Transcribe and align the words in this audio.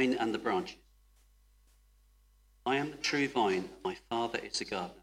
vine 0.00 0.14
and 0.14 0.34
the 0.34 0.38
branches. 0.38 0.76
I 2.64 2.76
am 2.76 2.90
the 2.90 2.96
true 2.96 3.28
vine, 3.28 3.68
my 3.84 3.96
Father 4.08 4.38
is 4.38 4.58
the 4.58 4.64
gardener. 4.64 4.94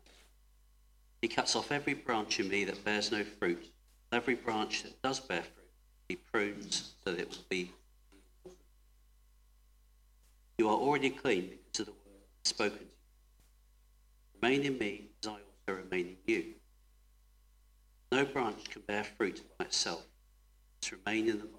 He 1.22 1.28
cuts 1.28 1.56
off 1.56 1.72
every 1.72 1.94
branch 1.94 2.40
in 2.40 2.48
me 2.48 2.64
that 2.66 2.84
bears 2.84 3.12
no 3.12 3.24
fruit. 3.24 3.72
Every 4.12 4.34
branch 4.34 4.84
that 4.84 5.00
does 5.04 5.20
bear 5.20 5.44
fruit, 5.44 5.70
he 6.10 6.16
prunes 6.16 6.94
so 7.04 7.12
that 7.12 7.20
it 7.20 7.30
will 7.30 7.46
be. 7.48 7.72
You 10.58 10.68
are 10.68 10.76
already 10.76 11.12
clean 11.12 11.50
because 11.50 11.82
of 11.82 11.86
the 11.88 11.92
word 11.92 12.22
spoken 12.46 12.80
to 12.80 12.84
you. 12.84 12.90
Remain 14.42 14.64
in 14.64 14.78
me 14.80 15.10
as 15.22 15.28
I 15.28 15.32
also 15.32 15.82
remain 15.84 16.08
in 16.08 16.34
you. 16.34 16.46
No 18.12 18.26
branch 18.26 18.70
can 18.70 18.82
bear 18.88 19.04
fruit 19.04 19.44
by 19.60 19.66
itself. 19.66 20.06
It 20.82 20.92
remain 20.92 21.30
in 21.30 21.38
the 21.38 21.44
vine. 21.44 21.54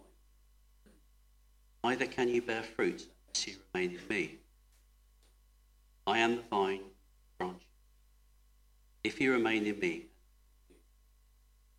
Neither 1.85 2.07
can 2.07 2.29
you 2.29 2.43
bear 2.43 2.63
fruit 2.63 3.07
unless 3.29 3.47
you 3.47 3.55
remain 3.73 3.99
in 3.99 4.09
me. 4.09 4.39
I 6.07 6.19
am 6.19 6.37
the 6.37 6.43
vine, 6.51 6.81
branch. 7.39 7.63
If 9.05 9.21
you 9.21 9.33
remain 9.33 9.67
in 9.67 9.79
me, 9.79 10.07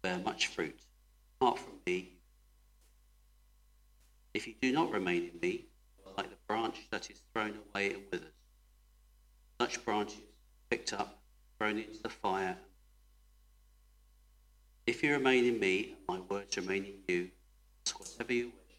bear 0.01 0.19
much 0.19 0.47
fruit. 0.47 0.79
Apart 1.39 1.59
from 1.59 1.73
me, 1.85 2.09
if 4.33 4.47
you 4.47 4.53
do 4.61 4.71
not 4.71 4.91
remain 4.91 5.31
in 5.33 5.39
me, 5.41 5.65
like 6.17 6.29
the 6.29 6.35
branch 6.47 6.87
that 6.91 7.09
is 7.09 7.21
thrown 7.33 7.53
away 7.73 7.93
and 7.93 8.03
withers. 8.11 8.29
Such 9.59 9.83
branches 9.83 10.19
picked 10.69 10.93
up, 10.93 11.19
thrown 11.57 11.77
into 11.77 12.01
the 12.01 12.09
fire. 12.09 12.57
If 14.85 15.03
you 15.03 15.11
remain 15.13 15.45
in 15.45 15.59
me, 15.59 15.95
and 15.97 16.07
my 16.07 16.19
words 16.19 16.55
remain 16.57 16.85
in 16.85 16.93
you, 17.07 17.29
ask 17.85 17.99
whatever 17.99 18.33
you 18.33 18.45
wish, 18.45 18.77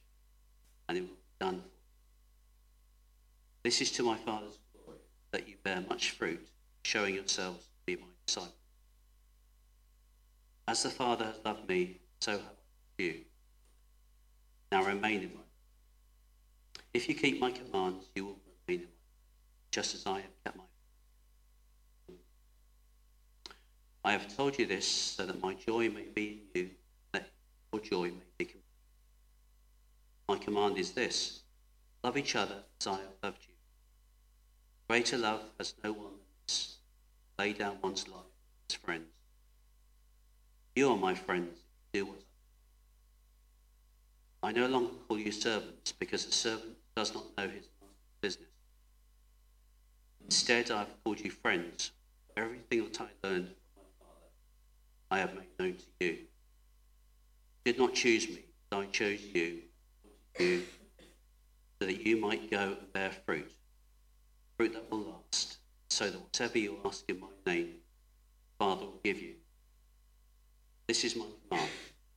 and 0.89 0.98
it 0.98 1.00
will 1.02 1.09
be 1.09 1.14
done 1.39 1.61
for. 1.61 1.80
This 3.62 3.80
is 3.80 3.91
to 3.92 4.02
my 4.02 4.16
Father's 4.16 4.59
glory, 4.73 4.98
that 5.32 5.48
you 5.48 5.56
bear 5.62 5.83
much 5.89 6.12
fruit, 6.12 6.48
showing 6.83 7.14
yourselves 7.14 7.64
to 7.64 7.70
be 7.84 7.97
my 7.97 8.08
disciples. 8.27 8.55
As 10.66 10.83
the 10.83 10.91
Father 10.91 11.27
has 11.27 11.36
loved 11.44 11.69
me, 11.69 11.98
so 12.20 12.33
have 12.33 12.42
you. 12.98 13.20
Now 14.72 14.84
remain 14.84 15.22
in 15.22 15.34
my 15.34 15.41
If 16.94 17.08
you 17.08 17.14
keep 17.14 17.41
my 17.41 17.50
commands, 17.50 18.06
you 18.14 18.25
will 18.25 18.38
remain 18.66 18.83
in 18.83 18.86
my 18.86 18.92
just 19.70 19.94
as 19.94 20.06
I 20.06 20.20
have 20.20 20.44
kept 20.44 20.56
my 20.56 20.64
I 24.03 24.12
have 24.12 24.34
told 24.34 24.58
you 24.58 24.66
this 24.66 24.86
so 24.86 25.27
that 25.27 25.42
my 25.42 25.55
joy 25.55 25.91
may 25.91 26.06
be 26.14 26.42
in 26.55 26.61
you, 26.61 26.70
that 27.12 27.28
your 27.72 27.83
joy 27.83 28.06
may 28.06 28.25
be 28.38 28.44
complete. 28.47 28.64
My 30.28 30.38
command 30.38 30.78
is 30.78 30.92
this 30.92 31.41
love 32.03 32.16
each 32.16 32.34
other 32.34 32.62
as 32.81 32.86
I 32.86 32.92
have 32.92 33.14
loved 33.22 33.44
you. 33.47 33.50
Greater 34.91 35.19
love 35.19 35.44
has 35.56 35.74
no 35.84 35.92
one 35.92 36.14
than 36.48 36.56
lay 37.38 37.52
down 37.52 37.77
one's 37.80 38.08
life 38.08 38.24
as 38.69 38.74
friends. 38.74 39.06
You 40.74 40.91
are 40.91 40.97
my 40.97 41.14
friends 41.14 41.60
do 41.92 42.06
what 42.06 42.19
I 44.42 44.50
do. 44.50 44.58
I 44.58 44.62
no 44.62 44.66
longer 44.66 44.91
call 45.06 45.16
you 45.16 45.30
servants 45.30 45.92
because 45.92 46.27
a 46.27 46.32
servant 46.32 46.77
does 46.97 47.14
not 47.14 47.22
know 47.38 47.48
his 47.48 47.69
business. 48.20 48.48
Instead, 50.24 50.72
I 50.72 50.80
have 50.80 51.04
called 51.04 51.20
you 51.20 51.30
friends. 51.30 51.92
Everything 52.36 52.82
that 52.82 53.00
I 53.00 53.06
learned 53.22 53.47
from 53.47 53.84
my 53.84 53.92
Father, 54.00 54.27
I 55.12 55.19
have 55.20 55.34
made 55.36 55.56
known 55.56 55.77
to 55.77 56.04
you. 56.04 56.10
You 57.64 57.72
did 57.72 57.78
not 57.78 57.94
choose 57.94 58.28
me, 58.28 58.41
but 58.69 58.78
I 58.80 58.86
chose 58.86 59.20
you, 59.22 59.58
you, 60.36 60.62
so 61.78 61.86
that 61.86 62.04
you 62.04 62.16
might 62.16 62.50
go 62.50 62.75
and 62.77 62.92
bear 62.92 63.12
fruit, 63.25 63.52
fruit 64.61 64.75
that 64.75 64.91
will 64.91 65.16
last, 65.25 65.56
so 65.89 66.11
that 66.11 66.20
whatever 66.20 66.58
you 66.58 66.77
ask 66.84 67.08
in 67.08 67.19
my 67.19 67.28
name, 67.47 67.77
Father 68.58 68.84
will 68.84 69.00
give 69.03 69.19
you. 69.19 69.33
This 70.87 71.03
is 71.03 71.16
my 71.16 71.25
command: 71.48 71.71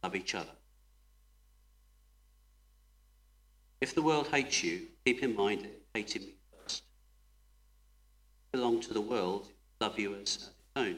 love 0.04 0.14
each 0.14 0.36
other. 0.36 0.52
If 3.80 3.96
the 3.96 4.02
world 4.02 4.28
hates 4.28 4.62
you, 4.62 4.82
keep 5.06 5.24
in 5.24 5.38
mind 5.38 5.62
it 5.64 5.84
hated 5.94 6.24
me 6.24 6.34
first. 6.52 6.84
Belong 8.52 8.82
to 8.82 8.94
the 8.94 9.00
world, 9.00 9.48
love 9.80 9.98
you 9.98 10.14
as, 10.16 10.20
as 10.20 10.36
its 10.36 10.50
own. 10.76 10.98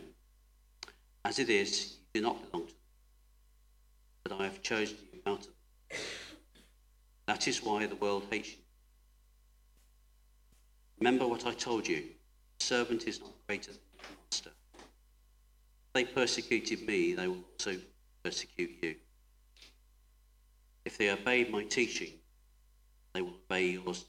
As 1.23 1.37
it 1.37 1.51
is, 1.51 1.97
you 2.15 2.21
do 2.21 2.27
not 2.27 2.49
belong 2.49 2.65
to 2.65 2.73
the 2.73 2.79
world, 2.79 4.23
but 4.23 4.31
I 4.39 4.45
have 4.45 4.63
chosen 4.63 4.97
you 5.13 5.19
out 5.27 5.41
of 5.41 5.53
it. 5.91 5.99
That 7.27 7.47
is 7.47 7.61
why 7.61 7.85
the 7.85 7.95
world 7.97 8.23
hates 8.31 8.49
you. 8.49 8.64
Remember 10.99 11.27
what 11.27 11.45
I 11.45 11.53
told 11.53 11.87
you. 11.87 12.03
The 12.59 12.65
servant 12.65 13.07
is 13.07 13.19
not 13.19 13.31
greater 13.47 13.71
than 13.71 13.81
the 13.97 14.03
master. 14.29 14.49
If 14.77 15.93
they 15.93 16.05
persecuted 16.05 16.87
me, 16.87 17.13
they 17.13 17.27
will 17.27 17.43
also 17.53 17.75
persecute 18.23 18.71
you. 18.81 18.95
If 20.85 20.97
they 20.97 21.09
obeyed 21.09 21.51
my 21.51 21.63
teaching, 21.63 22.13
they 23.13 23.21
will 23.21 23.35
obey 23.49 23.71
yours. 23.71 24.05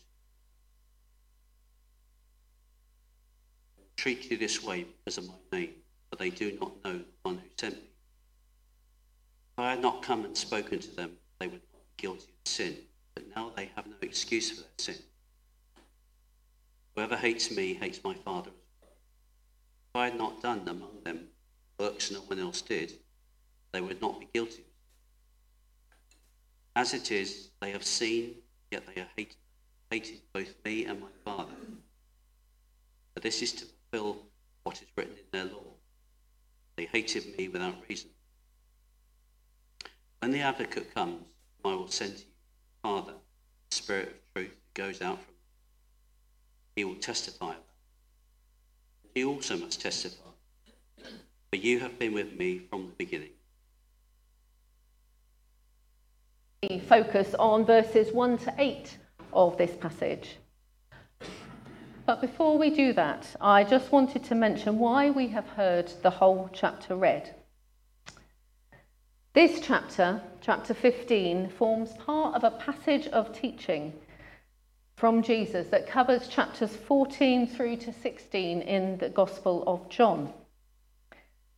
Treat 3.97 4.30
you 4.30 4.36
this 4.36 4.62
way 4.62 4.84
because 4.84 5.18
of 5.18 5.26
my 5.26 5.34
name, 5.53 5.74
but 6.10 6.18
they 6.18 6.30
do 6.30 6.56
not 6.60 6.72
know 6.84 6.98
the 6.98 7.04
one 7.22 7.36
who 7.38 7.48
sent 7.58 7.74
me. 7.74 7.80
If 7.80 9.58
I 9.58 9.70
had 9.70 9.82
not 9.82 10.03
come 10.03 10.24
and 10.24 10.36
spoken 10.36 10.78
to 10.78 10.97
them, 10.97 11.12
they 11.41 11.47
would 11.47 11.62
not 11.72 11.82
be 11.82 12.03
guilty 12.03 12.28
of 12.44 12.48
sin, 12.50 12.76
but 13.14 13.24
now 13.34 13.50
they 13.56 13.70
have 13.74 13.86
no 13.86 13.97
excuse 14.03 14.50
for 14.50 14.60
their 14.60 14.70
sin. 14.76 14.97
Whoever 16.96 17.16
hates 17.16 17.50
me 17.50 17.74
hates 17.74 18.02
my 18.02 18.14
Father. 18.14 18.50
If 18.50 19.96
I 19.96 20.06
had 20.06 20.16
not 20.18 20.42
done 20.42 20.66
among 20.66 21.02
them 21.04 21.28
works 21.78 22.10
no 22.10 22.20
one 22.20 22.38
else 22.38 22.62
did, 22.62 22.94
they 23.72 23.82
would 23.82 24.00
not 24.00 24.18
be 24.18 24.28
guilty. 24.32 24.64
As 26.74 26.94
it 26.94 27.10
is, 27.10 27.50
they 27.60 27.70
have 27.72 27.84
seen, 27.84 28.36
yet 28.70 28.84
they 28.86 29.00
have 29.00 29.10
hated, 29.14 29.36
hated 29.90 30.20
both 30.32 30.54
me 30.64 30.86
and 30.86 31.00
my 31.00 31.08
Father. 31.22 31.52
But 33.12 33.22
this 33.22 33.42
is 33.42 33.52
to 33.52 33.66
fulfill 33.66 34.22
what 34.64 34.80
is 34.80 34.88
written 34.96 35.16
in 35.16 35.24
their 35.32 35.52
law. 35.52 35.64
They 36.76 36.86
hated 36.86 37.36
me 37.36 37.48
without 37.48 37.76
reason. 37.88 38.10
When 40.20 40.30
the 40.30 40.40
advocate 40.40 40.94
comes, 40.94 41.24
I 41.62 41.68
will 41.68 41.88
send 41.88 42.16
to 42.16 42.22
you, 42.22 42.30
Father, 42.82 43.14
the 43.68 43.76
Spirit 43.76 44.08
of 44.08 44.34
truth 44.34 44.56
that 44.56 44.74
goes 44.74 45.02
out 45.02 45.22
from 45.22 45.35
he 46.76 46.84
will 46.84 46.94
testify. 46.94 47.54
You 49.14 49.31
also 49.31 49.56
must 49.56 49.81
testify, 49.81 50.28
for 51.50 51.56
you 51.56 51.81
have 51.81 51.98
been 51.98 52.12
with 52.12 52.38
me 52.38 52.59
from 52.59 52.88
the 52.88 52.92
beginning. 52.92 53.31
We 56.69 56.81
focus 56.81 57.34
on 57.38 57.65
verses 57.65 58.12
1 58.12 58.38
to 58.38 58.54
8 58.59 58.98
of 59.32 59.56
this 59.56 59.75
passage. 59.75 60.36
But 62.04 62.20
before 62.20 62.59
we 62.59 62.70
do 62.70 62.92
that, 62.92 63.26
I 63.41 63.65
just 63.65 63.91
wanted 63.91 64.25
to 64.25 64.34
mention 64.34 64.78
why 64.78 65.10
we 65.10 65.28
have 65.28 65.48
heard 65.48 65.91
the 66.03 66.10
whole 66.10 66.50
chapter 66.53 66.94
read. 66.94 67.34
This 69.32 69.60
chapter, 69.60 70.20
chapter 70.41 70.75
15, 70.75 71.48
forms 71.50 71.94
part 71.94 72.34
of 72.34 72.44
a 72.44 72.50
passage 72.59 73.06
of 73.09 73.32
teaching 73.32 73.92
from 74.96 75.22
Jesus 75.22 75.68
that 75.68 75.86
covers 75.86 76.26
chapters 76.26 76.74
14 76.74 77.46
through 77.48 77.76
to 77.76 77.92
16 77.92 78.62
in 78.62 78.96
the 78.96 79.10
Gospel 79.10 79.62
of 79.66 79.88
John. 79.90 80.32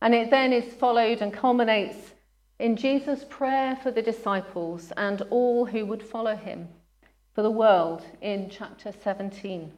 And 0.01 0.13
it 0.13 0.29
then 0.29 0.51
is 0.51 0.73
followed 0.73 1.21
and 1.21 1.31
culminates 1.31 2.11
in 2.59 2.75
Jesus' 2.75 3.25
prayer 3.29 3.77
for 3.81 3.91
the 3.91 4.01
disciples 4.01 4.91
and 4.97 5.21
all 5.29 5.65
who 5.65 5.85
would 5.85 6.03
follow 6.03 6.35
him 6.35 6.67
for 7.33 7.41
the 7.41 7.49
world 7.49 8.03
in 8.21 8.49
chapter 8.49 8.91
17. 9.03 9.71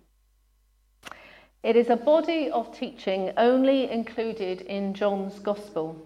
It 1.61 1.75
is 1.75 1.91
a 1.91 1.95
body 1.95 2.49
of 2.49 2.75
teaching 2.75 3.31
only 3.37 3.91
included 3.91 4.61
in 4.61 4.95
John's 4.95 5.37
Gospel. 5.37 6.01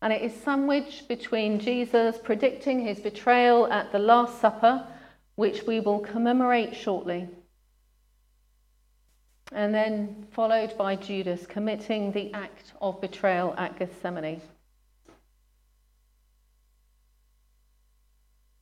And 0.00 0.14
it 0.14 0.22
is 0.22 0.34
sandwiched 0.34 1.08
between 1.08 1.60
Jesus 1.60 2.16
predicting 2.16 2.80
his 2.80 3.00
betrayal 3.00 3.70
at 3.70 3.92
the 3.92 3.98
Last 3.98 4.40
Supper, 4.40 4.86
which 5.36 5.62
we 5.66 5.80
will 5.80 6.00
commemorate 6.00 6.74
shortly, 6.74 7.28
and 9.52 9.72
then 9.72 10.26
followed 10.32 10.76
by 10.76 10.96
Judas 10.96 11.46
committing 11.46 12.10
the 12.10 12.32
act 12.34 12.72
of 12.80 13.00
betrayal 13.00 13.54
at 13.56 13.78
Gethsemane. 13.78 14.40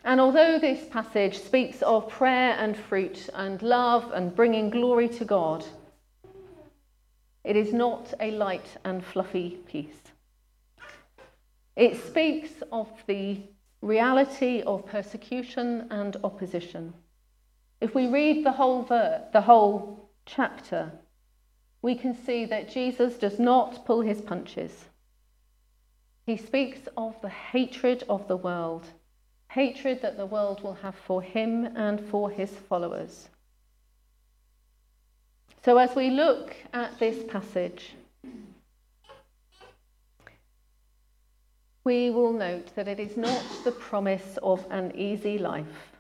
And 0.05 0.21
although 0.21 0.59
this 0.59 0.87
passage 0.91 1.39
speaks 1.39 1.81
of 1.81 2.11
prayer 2.11 2.55
and 2.59 2.77
fruit 2.77 3.31
and 3.33 3.63
love 3.63 4.13
and 4.13 4.37
bringing 4.37 4.69
glory 4.69 5.09
to 5.09 5.25
God, 5.25 5.65
it 7.43 7.57
is 7.57 7.73
not 7.73 8.13
a 8.21 8.31
light 8.33 8.77
and 8.85 9.03
fluffy 9.03 9.59
piece. 9.67 10.03
It 11.77 12.05
speaks 12.05 12.51
of 12.71 12.89
the 13.07 13.41
reality 13.85 14.63
of 14.63 14.87
persecution 14.87 15.87
and 15.91 16.17
opposition. 16.25 16.95
if 17.81 17.95
we 17.95 18.07
read 18.07 18.45
the 18.45 18.53
whole 18.53 18.83
ver- 18.83 19.23
the 19.33 19.43
whole 19.43 20.09
chapter, 20.25 20.91
we 21.83 21.95
can 21.95 22.15
see 22.15 22.47
that 22.47 22.71
Jesus 22.71 23.19
does 23.19 23.39
not 23.39 23.85
pull 23.85 24.01
his 24.01 24.23
punches. 24.23 24.87
He 26.25 26.39
speaks 26.39 26.89
of 26.97 27.21
the 27.21 27.29
hatred 27.29 28.05
of 28.09 28.27
the 28.27 28.39
world, 28.39 28.87
hatred 29.49 30.01
that 30.01 30.17
the 30.17 30.25
world 30.25 30.63
will 30.63 30.79
have 30.83 30.95
for 30.95 31.21
him 31.21 31.67
and 31.77 32.01
for 32.01 32.31
his 32.31 32.51
followers. 32.51 33.29
So, 35.63 35.77
as 35.77 35.95
we 35.95 36.09
look 36.09 36.57
at 36.73 36.99
this 36.99 37.23
passage, 37.31 37.95
we 41.85 42.09
will 42.11 42.33
note 42.33 42.75
that 42.75 42.89
it 42.89 42.99
is 42.99 43.17
not 43.17 43.45
the 43.63 43.71
promise 43.71 44.39
of 44.43 44.65
an 44.71 44.93
easy 44.97 45.37
life. 45.37 45.93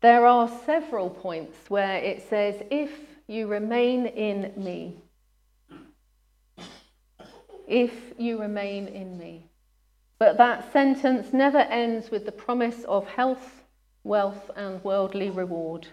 There 0.00 0.24
are 0.24 0.48
several 0.64 1.10
points 1.10 1.68
where 1.68 1.96
it 1.98 2.26
says, 2.28 2.62
If 2.70 2.90
you 3.26 3.46
remain 3.46 4.06
in 4.06 4.52
me, 4.56 4.96
if 7.68 7.92
you 8.18 8.40
remain 8.40 8.88
in 8.88 9.18
me. 9.18 9.46
But 10.18 10.38
that 10.38 10.72
sentence 10.72 11.32
never 11.32 11.58
ends 11.58 12.10
with 12.10 12.26
the 12.26 12.32
promise 12.32 12.84
of 12.84 13.06
health, 13.06 13.62
wealth, 14.04 14.50
and 14.56 14.82
worldly 14.82 15.30
reward. 15.30 15.86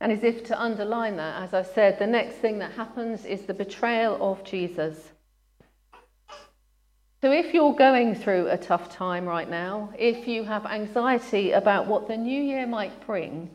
And 0.00 0.12
as 0.12 0.22
if 0.22 0.44
to 0.44 0.60
underline 0.60 1.16
that, 1.16 1.42
as 1.42 1.54
I 1.54 1.62
said, 1.62 1.98
the 1.98 2.06
next 2.06 2.36
thing 2.36 2.58
that 2.60 2.72
happens 2.72 3.24
is 3.24 3.42
the 3.42 3.54
betrayal 3.54 4.16
of 4.20 4.44
Jesus. 4.44 5.10
So, 7.20 7.32
if 7.32 7.52
you're 7.52 7.74
going 7.74 8.14
through 8.14 8.46
a 8.46 8.56
tough 8.56 8.94
time 8.94 9.26
right 9.26 9.50
now, 9.50 9.92
if 9.98 10.28
you 10.28 10.44
have 10.44 10.66
anxiety 10.66 11.50
about 11.50 11.88
what 11.88 12.06
the 12.06 12.16
new 12.16 12.40
year 12.40 12.64
might 12.64 13.04
bring, 13.06 13.50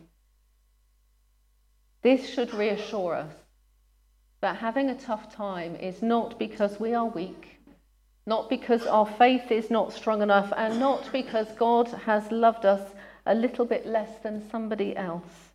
this 2.02 2.30
should 2.30 2.54
reassure 2.54 3.16
us 3.16 3.34
that 4.42 4.58
having 4.58 4.90
a 4.90 5.00
tough 5.00 5.34
time 5.34 5.78
is 5.78 6.02
not 6.02 6.38
because 6.38 6.78
we 6.78 6.94
are 6.94 7.06
weak, 7.06 7.62
not 8.26 8.50
because 8.50 8.86
our 8.86 9.06
faith 9.06 9.50
is 9.50 9.72
not 9.72 9.94
strong 9.94 10.22
enough, 10.22 10.52
and 10.58 10.78
not 10.78 11.10
because 11.14 11.48
God 11.58 11.88
has 12.06 12.30
loved 12.30 12.66
us 12.66 12.82
a 13.26 13.34
little 13.34 13.64
bit 13.64 13.86
less 13.86 14.18
than 14.22 14.50
somebody 14.50 14.98
else. 14.98 15.53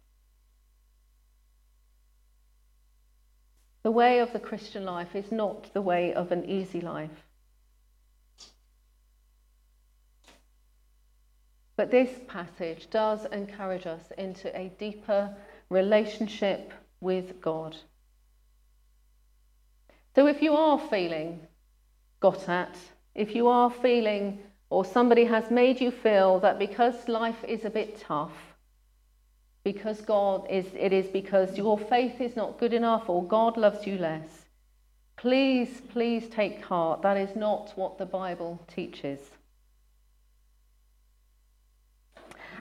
The 3.83 3.91
way 3.91 4.19
of 4.19 4.33
the 4.33 4.41
Christian 4.41 4.85
life 4.85 5.15
is 5.15 5.31
not 5.31 5.73
the 5.73 5.83
way 5.83 6.13
of 6.13 6.33
an 6.33 6.45
easy 6.45 6.81
life. 6.81 7.25
But 11.77 11.91
this 11.93 12.11
passage 12.27 12.91
does 12.91 13.25
encourage 13.27 13.87
us 13.87 14.11
into 14.19 14.55
a 14.59 14.73
deeper 14.79 15.35
relationship 15.71 16.73
with 17.01 17.41
God. 17.41 17.77
So 20.17 20.27
if 20.27 20.43
you 20.43 20.55
are 20.55 20.81
feeling 20.91 21.41
got 22.19 22.49
at, 22.49 22.77
if 23.15 23.35
you 23.35 23.47
are 23.47 23.71
feeling 23.71 24.41
or 24.71 24.85
somebody 24.85 25.25
has 25.25 25.51
made 25.51 25.81
you 25.81 25.93
feel 25.93 26.41
that 26.41 26.59
because 26.59 27.09
life 27.09 27.45
is 27.45 27.65
a 27.65 27.71
bit 27.71 28.01
tough, 28.01 28.48
because 29.65 30.01
God 30.01 30.47
is, 30.51 30.67
it 30.75 30.93
is 30.93 31.07
because 31.07 31.57
your 31.57 31.79
faith 31.79 32.21
is 32.21 32.37
not 32.37 32.59
good 32.59 32.73
enough 32.73 33.09
or 33.09 33.23
God 33.25 33.57
loves 33.57 33.87
you 33.87 33.99
less. 33.99 34.47
Please, 35.17 35.83
please 35.91 36.29
take 36.29 36.65
heart. 36.65 37.03
That 37.03 37.17
is 37.17 37.35
not 37.35 37.73
what 37.77 37.99
the 37.99 38.07
Bible 38.07 38.65
teaches. 38.69 39.19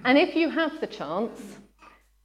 And 0.03 0.17
if 0.17 0.35
you 0.35 0.49
have 0.49 0.79
the 0.79 0.87
chance, 0.87 1.39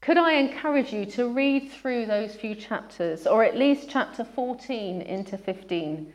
could 0.01 0.19
I 0.19 0.33
encourage 0.33 0.93
you 0.93 1.07
to 1.07 1.29
read 1.29 1.71
through 1.71 2.07
those 2.07 2.35
few 2.35 2.55
chapters, 2.55 3.27
or 3.27 3.45
at 3.45 3.57
least 3.57 3.89
chapter 3.89 4.25
14 4.25 5.03
into 5.03 5.39
15? 5.39 6.13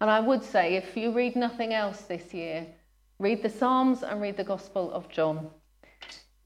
And 0.00 0.10
I 0.10 0.20
would 0.20 0.42
say, 0.42 0.76
if 0.76 0.96
you 0.96 1.12
read 1.12 1.36
nothing 1.36 1.72
else 1.72 2.02
this 2.02 2.32
year, 2.32 2.66
read 3.18 3.42
the 3.42 3.50
Psalms 3.50 4.02
and 4.02 4.20
read 4.20 4.36
the 4.36 4.44
Gospel 4.44 4.92
of 4.92 5.08
John. 5.08 5.50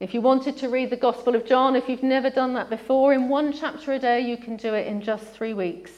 If 0.03 0.13
you 0.13 0.19
wanted 0.19 0.57
to 0.57 0.67
read 0.67 0.89
the 0.89 0.97
Gospel 0.97 1.33
of 1.33 1.45
John, 1.45 1.77
if 1.77 1.87
you've 1.87 2.03
never 2.03 2.29
done 2.29 2.55
that 2.55 2.69
before, 2.69 3.13
in 3.13 3.29
one 3.29 3.53
chapter 3.53 3.93
a 3.93 3.99
day, 3.99 4.19
you 4.19 4.35
can 4.35 4.57
do 4.57 4.73
it 4.73 4.85
in 4.85 4.99
just 4.99 5.25
three 5.27 5.53
weeks. 5.53 5.91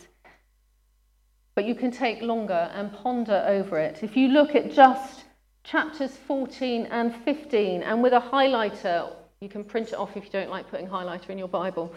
But 1.55 1.65
you 1.65 1.73
can 1.73 1.89
take 1.89 2.21
longer 2.21 2.69
and 2.75 2.93
ponder 2.93 3.43
over 3.47 3.79
it. 3.79 4.03
If 4.03 4.15
you 4.15 4.27
look 4.27 4.53
at 4.53 4.71
just 4.71 5.23
chapters 5.63 6.15
14 6.27 6.85
and 6.91 7.15
15, 7.15 7.81
and 7.81 8.03
with 8.03 8.13
a 8.13 8.19
highlighter, 8.19 9.11
you 9.41 9.49
can 9.49 9.63
print 9.63 9.87
it 9.87 9.95
off 9.95 10.15
if 10.15 10.25
you 10.25 10.29
don't 10.29 10.51
like 10.51 10.69
putting 10.69 10.87
highlighter 10.87 11.29
in 11.29 11.39
your 11.39 11.47
Bible. 11.47 11.91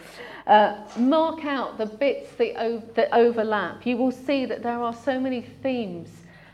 Uh, 0.47 0.77
mark 0.97 1.45
out 1.45 1.77
the 1.77 1.85
bits 1.85 2.31
that, 2.39 2.95
that 2.95 3.09
overlap. 3.13 3.85
You 3.85 3.97
will 3.97 4.11
see 4.11 4.47
that 4.47 4.63
there 4.63 4.81
are 4.81 4.95
so 4.95 5.19
many 5.19 5.41
themes 5.41 6.09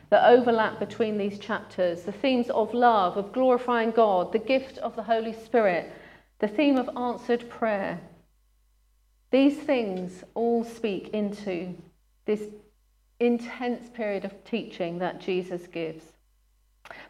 that 0.09 0.29
overlap 0.29 0.79
between 0.79 1.17
these 1.17 1.39
chapters 1.39 2.03
the 2.03 2.11
themes 2.11 2.49
of 2.49 2.73
love, 2.73 3.17
of 3.17 3.31
glorifying 3.31 3.91
God, 3.91 4.31
the 4.31 4.39
gift 4.39 4.77
of 4.79 4.95
the 4.95 5.03
Holy 5.03 5.33
Spirit, 5.33 5.91
the 6.39 6.47
theme 6.47 6.77
of 6.77 6.89
answered 6.97 7.49
prayer. 7.49 7.99
These 9.31 9.57
things 9.57 10.23
all 10.33 10.63
speak 10.63 11.09
into 11.09 11.75
this 12.25 12.43
intense 13.19 13.89
period 13.89 14.25
of 14.25 14.43
teaching 14.43 14.99
that 14.99 15.21
Jesus 15.21 15.67
gives. 15.67 16.03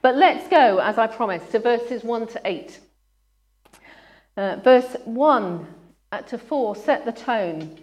But 0.01 0.15
let's 0.15 0.47
go, 0.47 0.79
as 0.79 0.97
I 0.97 1.07
promised, 1.07 1.51
to 1.51 1.59
verses 1.59 2.03
1 2.03 2.27
to 2.27 2.41
8. 2.45 2.79
Uh, 4.37 4.55
verse 4.57 4.95
1 5.05 5.67
to 6.27 6.37
4 6.37 6.75
set 6.75 7.05
the 7.05 7.11
tone. 7.11 7.77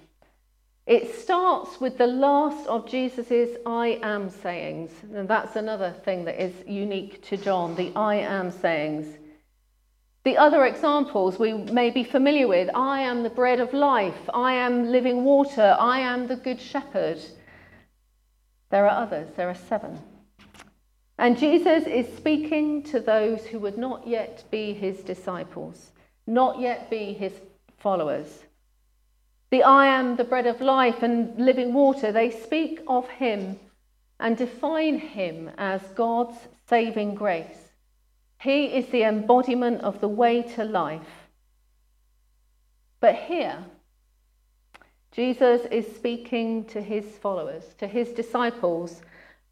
It 0.86 1.14
starts 1.14 1.80
with 1.80 1.96
the 1.96 2.08
last 2.08 2.66
of 2.66 2.88
Jesus's 2.88 3.56
I 3.64 4.00
am 4.02 4.28
sayings. 4.28 4.90
And 5.14 5.28
that's 5.28 5.54
another 5.54 5.94
thing 6.04 6.24
that 6.24 6.42
is 6.42 6.52
unique 6.66 7.22
to 7.28 7.36
John, 7.36 7.76
the 7.76 7.92
I 7.94 8.16
am 8.16 8.50
sayings. 8.50 9.06
The 10.24 10.36
other 10.36 10.64
examples 10.64 11.38
we 11.38 11.52
may 11.52 11.90
be 11.90 12.04
familiar 12.04 12.46
with 12.46 12.70
I 12.74 13.00
am 13.00 13.22
the 13.22 13.30
bread 13.30 13.58
of 13.58 13.72
life, 13.72 14.30
I 14.32 14.52
am 14.54 14.90
living 14.92 15.24
water, 15.24 15.76
I 15.78 15.98
am 16.00 16.28
the 16.28 16.36
good 16.36 16.60
shepherd. 16.60 17.18
There 18.70 18.86
are 18.86 19.02
others, 19.02 19.30
there 19.36 19.48
are 19.48 19.54
seven. 19.54 19.98
And 21.18 21.36
Jesus 21.36 21.86
is 21.86 22.06
speaking 22.16 22.82
to 22.84 23.00
those 23.00 23.44
who 23.46 23.58
would 23.58 23.78
not 23.78 24.06
yet 24.06 24.44
be 24.50 24.72
his 24.72 25.00
disciples, 25.00 25.90
not 26.26 26.60
yet 26.60 26.88
be 26.88 27.12
his 27.12 27.32
followers. 27.78 28.44
The 29.52 29.64
I 29.64 29.86
am 29.88 30.16
the 30.16 30.24
bread 30.24 30.46
of 30.46 30.62
life 30.62 31.02
and 31.02 31.36
living 31.36 31.74
water, 31.74 32.10
they 32.10 32.30
speak 32.30 32.80
of 32.88 33.06
him 33.06 33.60
and 34.18 34.34
define 34.34 34.98
him 34.98 35.50
as 35.58 35.82
God's 35.94 36.38
saving 36.70 37.16
grace. 37.16 37.72
He 38.40 38.74
is 38.74 38.86
the 38.86 39.02
embodiment 39.02 39.82
of 39.82 40.00
the 40.00 40.08
way 40.08 40.40
to 40.54 40.64
life. 40.64 41.28
But 42.98 43.14
here, 43.14 43.58
Jesus 45.10 45.66
is 45.70 45.96
speaking 45.96 46.64
to 46.68 46.80
his 46.80 47.04
followers, 47.18 47.74
to 47.76 47.86
his 47.86 48.08
disciples. 48.08 49.02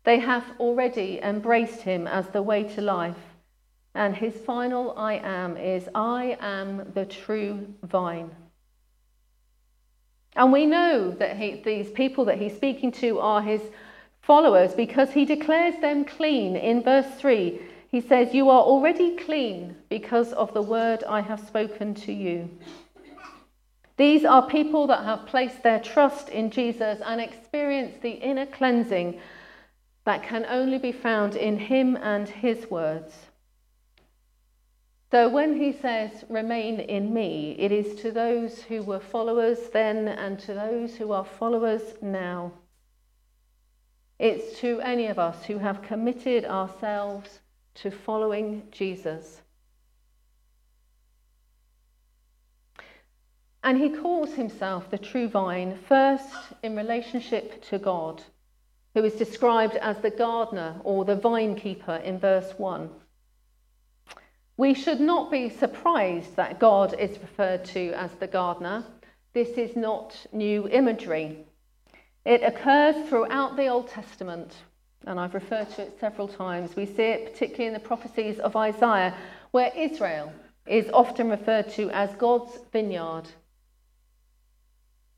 They 0.04 0.18
have 0.20 0.46
already 0.58 1.20
embraced 1.22 1.82
him 1.82 2.06
as 2.06 2.26
the 2.28 2.42
way 2.42 2.62
to 2.74 2.80
life. 2.80 3.36
And 3.94 4.16
his 4.16 4.34
final 4.34 4.96
I 4.96 5.16
am 5.16 5.58
is 5.58 5.90
I 5.94 6.38
am 6.40 6.90
the 6.94 7.04
true 7.04 7.74
vine. 7.82 8.30
And 10.36 10.52
we 10.52 10.66
know 10.66 11.10
that 11.12 11.36
he, 11.36 11.60
these 11.64 11.90
people 11.90 12.24
that 12.26 12.38
he's 12.38 12.54
speaking 12.54 12.92
to 12.92 13.18
are 13.18 13.42
his 13.42 13.62
followers 14.22 14.74
because 14.74 15.10
he 15.10 15.24
declares 15.24 15.80
them 15.80 16.04
clean. 16.04 16.56
In 16.56 16.82
verse 16.82 17.08
3, 17.18 17.60
he 17.90 18.00
says, 18.00 18.32
You 18.32 18.48
are 18.50 18.62
already 18.62 19.16
clean 19.16 19.76
because 19.88 20.32
of 20.32 20.54
the 20.54 20.62
word 20.62 21.02
I 21.04 21.20
have 21.20 21.40
spoken 21.40 21.94
to 21.94 22.12
you. 22.12 22.48
These 23.96 24.24
are 24.24 24.48
people 24.48 24.86
that 24.86 25.04
have 25.04 25.26
placed 25.26 25.62
their 25.62 25.80
trust 25.80 26.28
in 26.28 26.50
Jesus 26.50 27.00
and 27.04 27.20
experienced 27.20 28.00
the 28.00 28.12
inner 28.12 28.46
cleansing 28.46 29.20
that 30.04 30.22
can 30.22 30.46
only 30.48 30.78
be 30.78 30.92
found 30.92 31.36
in 31.36 31.58
him 31.58 31.96
and 31.96 32.28
his 32.28 32.70
words. 32.70 33.26
So 35.10 35.28
when 35.28 35.56
he 35.56 35.72
says, 35.72 36.24
remain 36.28 36.78
in 36.78 37.12
me, 37.12 37.56
it 37.58 37.72
is 37.72 38.00
to 38.02 38.12
those 38.12 38.62
who 38.62 38.82
were 38.82 39.00
followers 39.00 39.58
then 39.72 40.06
and 40.06 40.38
to 40.40 40.54
those 40.54 40.94
who 40.96 41.10
are 41.10 41.24
followers 41.24 41.82
now. 42.00 42.52
It's 44.20 44.60
to 44.60 44.80
any 44.82 45.06
of 45.06 45.18
us 45.18 45.44
who 45.44 45.58
have 45.58 45.82
committed 45.82 46.44
ourselves 46.44 47.40
to 47.76 47.90
following 47.90 48.68
Jesus. 48.70 49.40
And 53.64 53.78
he 53.78 53.90
calls 53.90 54.34
himself 54.34 54.90
the 54.90 54.98
true 54.98 55.28
vine, 55.28 55.76
first 55.88 56.34
in 56.62 56.76
relationship 56.76 57.64
to 57.64 57.78
God, 57.78 58.22
who 58.94 59.04
is 59.04 59.14
described 59.14 59.74
as 59.76 59.98
the 59.98 60.10
gardener 60.10 60.80
or 60.84 61.04
the 61.04 61.16
vine 61.16 61.56
keeper 61.56 61.96
in 61.96 62.18
verse 62.18 62.52
1. 62.58 62.90
We 64.60 64.74
should 64.74 65.00
not 65.00 65.30
be 65.30 65.48
surprised 65.48 66.36
that 66.36 66.58
God 66.58 66.92
is 67.00 67.18
referred 67.18 67.64
to 67.76 67.94
as 67.94 68.12
the 68.16 68.26
gardener. 68.26 68.84
This 69.32 69.56
is 69.56 69.74
not 69.74 70.14
new 70.32 70.68
imagery. 70.68 71.46
It 72.26 72.42
occurs 72.42 73.08
throughout 73.08 73.56
the 73.56 73.68
Old 73.68 73.88
Testament, 73.88 74.54
and 75.06 75.18
I've 75.18 75.32
referred 75.32 75.70
to 75.70 75.82
it 75.84 75.98
several 75.98 76.28
times. 76.28 76.76
We 76.76 76.84
see 76.84 77.04
it 77.04 77.32
particularly 77.32 77.68
in 77.68 77.72
the 77.72 77.88
prophecies 77.88 78.38
of 78.38 78.54
Isaiah, 78.54 79.14
where 79.52 79.72
Israel 79.74 80.30
is 80.66 80.90
often 80.92 81.30
referred 81.30 81.70
to 81.70 81.88
as 81.92 82.14
God's 82.16 82.58
vineyard. 82.70 83.30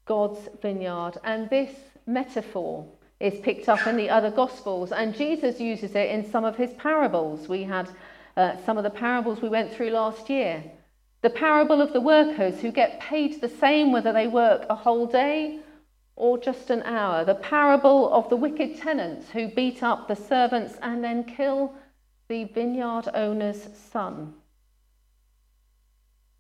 God's 0.05 0.49
vineyard. 0.61 1.19
And 1.25 1.51
this 1.51 1.75
metaphor 2.07 2.87
is 3.19 3.41
picked 3.41 3.69
up 3.69 3.89
in 3.89 3.97
the 3.97 4.09
other 4.09 4.31
Gospels, 4.31 4.93
and 4.93 5.17
Jesus 5.17 5.59
uses 5.59 5.97
it 5.97 6.11
in 6.11 6.31
some 6.31 6.45
of 6.45 6.55
his 6.55 6.73
parables. 6.75 7.49
We 7.49 7.65
had 7.65 7.89
uh, 8.37 8.57
some 8.65 8.79
of 8.79 8.85
the 8.85 8.91
parables 8.91 9.43
we 9.43 9.49
went 9.49 9.73
through 9.73 9.91
last 9.91 10.31
year. 10.31 10.63
The 11.23 11.31
parable 11.31 11.81
of 11.81 11.93
the 11.93 12.01
workers 12.01 12.61
who 12.61 12.73
get 12.73 13.01
paid 13.01 13.41
the 13.41 13.49
same 13.49 13.93
whether 13.93 14.13
they 14.13 14.27
work 14.27 14.67
a 14.69 14.75
whole 14.75 15.07
day 15.07 15.61
or 16.17 16.39
just 16.39 16.71
an 16.71 16.83
hour. 16.83 17.25
The 17.25 17.35
parable 17.35 18.13
of 18.13 18.29
the 18.29 18.37
wicked 18.37 18.77
tenants 18.77 19.31
who 19.31 19.49
beat 19.49 19.83
up 19.83 20.09
the 20.09 20.17
servants 20.17 20.75
and 20.83 21.03
then 21.03 21.25
kill 21.25 21.73
the 22.29 22.45
vineyard 22.45 23.09
owner's 23.15 23.69
son. 23.91 24.35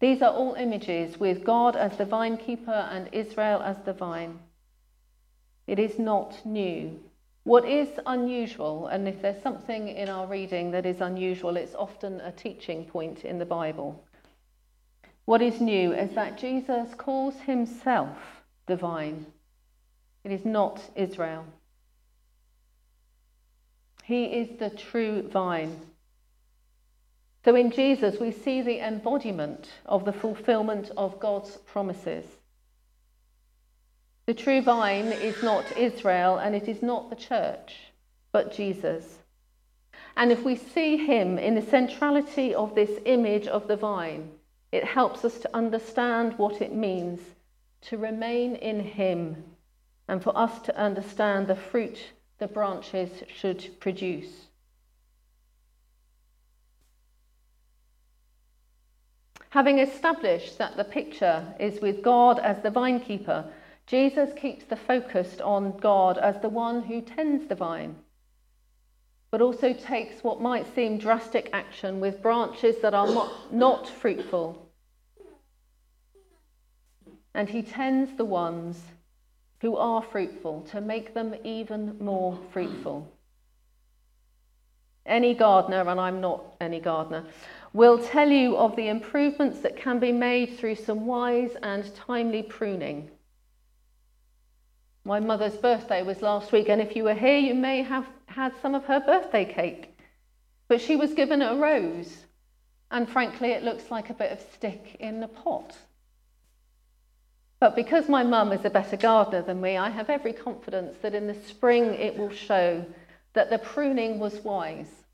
These 0.00 0.20
are 0.20 0.32
all 0.32 0.54
images 0.54 1.20
with 1.20 1.44
God 1.44 1.76
as 1.76 1.96
the 1.96 2.04
vine 2.04 2.36
keeper 2.36 2.88
and 2.90 3.08
Israel 3.12 3.62
as 3.62 3.76
the 3.84 3.92
vine. 3.92 4.40
It 5.68 5.78
is 5.78 5.98
not 5.98 6.44
new. 6.44 6.98
What 7.44 7.68
is 7.68 7.88
unusual, 8.06 8.86
and 8.86 9.08
if 9.08 9.20
there's 9.20 9.42
something 9.42 9.88
in 9.88 10.08
our 10.08 10.26
reading 10.26 10.70
that 10.70 10.86
is 10.86 11.00
unusual, 11.00 11.56
it's 11.56 11.74
often 11.74 12.20
a 12.20 12.30
teaching 12.30 12.84
point 12.84 13.24
in 13.24 13.38
the 13.38 13.44
Bible. 13.44 14.04
What 15.24 15.42
is 15.42 15.60
new 15.60 15.92
is 15.92 16.14
that 16.14 16.38
Jesus 16.38 16.94
calls 16.96 17.34
himself 17.40 18.16
divine. 18.66 19.26
It 20.24 20.30
is 20.30 20.44
not 20.44 20.80
Israel. 20.94 21.44
He 24.04 24.24
is 24.24 24.58
the 24.58 24.70
true 24.70 25.28
vine. 25.28 25.80
So 27.44 27.56
in 27.56 27.72
Jesus, 27.72 28.20
we 28.20 28.30
see 28.30 28.62
the 28.62 28.78
embodiment 28.78 29.68
of 29.84 30.04
the 30.04 30.12
fulfillment 30.12 30.92
of 30.96 31.18
God's 31.18 31.56
promises. 31.56 32.24
The 34.26 34.34
true 34.34 34.62
vine 34.62 35.06
is 35.06 35.42
not 35.42 35.76
Israel 35.76 36.38
and 36.38 36.54
it 36.54 36.68
is 36.68 36.82
not 36.82 37.10
the 37.10 37.16
church, 37.16 37.76
but 38.30 38.52
Jesus. 38.52 39.18
And 40.16 40.30
if 40.30 40.44
we 40.44 40.56
see 40.56 40.96
him 40.96 41.38
in 41.38 41.54
the 41.54 41.62
centrality 41.62 42.54
of 42.54 42.74
this 42.74 43.00
image 43.04 43.46
of 43.46 43.66
the 43.66 43.76
vine, 43.76 44.30
it 44.70 44.84
helps 44.84 45.24
us 45.24 45.38
to 45.40 45.56
understand 45.56 46.38
what 46.38 46.62
it 46.62 46.74
means 46.74 47.20
to 47.82 47.98
remain 47.98 48.54
in 48.56 48.80
him 48.80 49.42
and 50.08 50.22
for 50.22 50.36
us 50.36 50.60
to 50.62 50.76
understand 50.76 51.46
the 51.46 51.56
fruit 51.56 51.98
the 52.38 52.46
branches 52.46 53.10
should 53.34 53.80
produce. 53.80 54.46
Having 59.50 59.80
established 59.80 60.58
that 60.58 60.76
the 60.76 60.84
picture 60.84 61.54
is 61.60 61.80
with 61.80 62.02
God 62.02 62.38
as 62.38 62.62
the 62.62 62.70
vine 62.70 63.00
keeper, 63.00 63.44
Jesus 63.92 64.30
keeps 64.40 64.64
the 64.64 64.76
focus 64.76 65.38
on 65.44 65.76
God 65.76 66.16
as 66.16 66.40
the 66.40 66.48
one 66.48 66.82
who 66.82 67.02
tends 67.02 67.46
the 67.46 67.54
vine, 67.54 67.94
but 69.30 69.42
also 69.42 69.74
takes 69.74 70.24
what 70.24 70.40
might 70.40 70.74
seem 70.74 70.96
drastic 70.96 71.50
action 71.52 72.00
with 72.00 72.22
branches 72.22 72.76
that 72.80 72.94
are 72.94 73.06
not, 73.06 73.52
not 73.52 73.86
fruitful. 73.86 74.66
And 77.34 77.50
he 77.50 77.60
tends 77.60 78.16
the 78.16 78.24
ones 78.24 78.80
who 79.60 79.76
are 79.76 80.00
fruitful 80.00 80.62
to 80.70 80.80
make 80.80 81.12
them 81.12 81.34
even 81.44 81.98
more 81.98 82.38
fruitful. 82.50 83.12
Any 85.04 85.34
gardener, 85.34 85.86
and 85.86 86.00
I'm 86.00 86.22
not 86.22 86.42
any 86.62 86.80
gardener, 86.80 87.26
will 87.74 87.98
tell 87.98 88.30
you 88.30 88.56
of 88.56 88.74
the 88.74 88.88
improvements 88.88 89.58
that 89.58 89.76
can 89.76 89.98
be 89.98 90.12
made 90.12 90.56
through 90.56 90.76
some 90.76 91.04
wise 91.04 91.54
and 91.62 91.94
timely 91.94 92.42
pruning. 92.42 93.10
My 95.04 95.18
mother's 95.18 95.56
birthday 95.56 96.02
was 96.02 96.22
last 96.22 96.52
week, 96.52 96.68
and 96.68 96.80
if 96.80 96.94
you 96.94 97.04
were 97.04 97.14
here, 97.14 97.38
you 97.38 97.54
may 97.54 97.82
have 97.82 98.06
had 98.26 98.52
some 98.62 98.74
of 98.74 98.84
her 98.84 99.00
birthday 99.00 99.44
cake. 99.44 99.98
But 100.68 100.80
she 100.80 100.94
was 100.94 101.14
given 101.14 101.42
a 101.42 101.56
rose, 101.56 102.26
and 102.90 103.08
frankly, 103.08 103.50
it 103.50 103.64
looks 103.64 103.90
like 103.90 104.10
a 104.10 104.14
bit 104.14 104.30
of 104.30 104.40
stick 104.40 104.96
in 105.00 105.20
the 105.20 105.28
pot. 105.28 105.76
But 107.58 107.74
because 107.76 108.08
my 108.08 108.22
mum 108.22 108.52
is 108.52 108.64
a 108.64 108.70
better 108.70 108.96
gardener 108.96 109.42
than 109.42 109.60
me, 109.60 109.76
I 109.76 109.90
have 109.90 110.10
every 110.10 110.32
confidence 110.32 110.96
that 111.02 111.14
in 111.14 111.26
the 111.26 111.34
spring 111.34 111.94
it 111.94 112.16
will 112.16 112.30
show 112.30 112.84
that 113.34 113.50
the 113.50 113.58
pruning 113.58 114.18
was 114.18 114.40
wise 114.40 115.04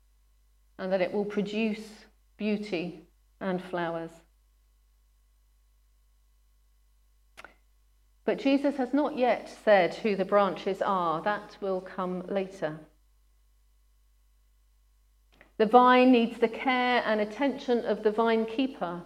and 0.77 0.91
that 0.91 1.01
it 1.01 1.13
will 1.13 1.25
produce 1.25 2.05
beauty 2.37 3.07
and 3.39 3.61
flowers. 3.63 4.11
But 8.29 8.37
Jesus 8.37 8.77
has 8.77 8.93
not 8.93 9.17
yet 9.17 9.49
said 9.65 9.95
who 9.95 10.15
the 10.15 10.23
branches 10.23 10.83
are. 10.83 11.19
That 11.23 11.57
will 11.61 11.81
come 11.81 12.27
later. 12.27 12.79
The 15.57 15.65
vine 15.65 16.11
needs 16.11 16.37
the 16.37 16.47
care 16.47 17.01
and 17.07 17.19
attention 17.19 17.83
of 17.85 18.03
the 18.03 18.11
vine 18.11 18.45
keeper, 18.45 19.01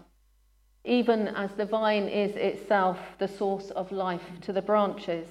even 0.83 1.29
as 1.29 1.53
the 1.53 1.65
vine 1.65 2.09
is 2.09 2.35
itself 2.35 2.99
the 3.17 3.29
source 3.29 3.69
of 3.69 3.93
life 3.93 4.41
to 4.41 4.51
the 4.51 4.61
branches. 4.61 5.29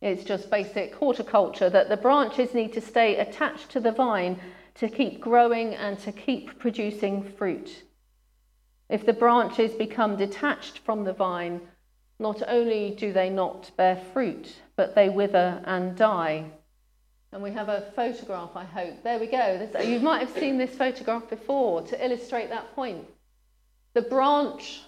It's 0.00 0.24
just 0.24 0.50
basic 0.50 0.96
horticulture 0.96 1.70
that 1.70 1.88
the 1.88 1.96
branches 1.96 2.52
need 2.52 2.72
to 2.72 2.80
stay 2.80 3.14
attached 3.14 3.70
to 3.70 3.78
the 3.78 3.92
vine 3.92 4.40
to 4.74 4.88
keep 4.88 5.20
growing 5.20 5.76
and 5.76 6.00
to 6.00 6.10
keep 6.10 6.58
producing 6.58 7.22
fruit. 7.22 7.84
If 8.90 9.06
the 9.06 9.12
branches 9.12 9.72
become 9.72 10.16
detached 10.16 10.80
from 10.80 11.04
the 11.04 11.12
vine, 11.12 11.60
not 12.18 12.42
only 12.48 12.90
do 12.90 13.12
they 13.12 13.30
not 13.30 13.70
bear 13.76 13.96
fruit, 14.12 14.56
but 14.74 14.96
they 14.96 15.08
wither 15.08 15.62
and 15.64 15.96
die. 15.96 16.50
And 17.30 17.40
we 17.40 17.52
have 17.52 17.68
a 17.68 17.92
photograph, 17.94 18.50
I 18.56 18.64
hope. 18.64 19.04
There 19.04 19.20
we 19.20 19.28
go. 19.28 19.58
This, 19.58 19.86
you 19.86 20.00
might 20.00 20.26
have 20.26 20.36
seen 20.36 20.58
this 20.58 20.74
photograph 20.74 21.30
before 21.30 21.82
to 21.82 22.04
illustrate 22.04 22.50
that 22.50 22.74
point. 22.74 23.06
The 23.94 24.02
branch 24.02 24.82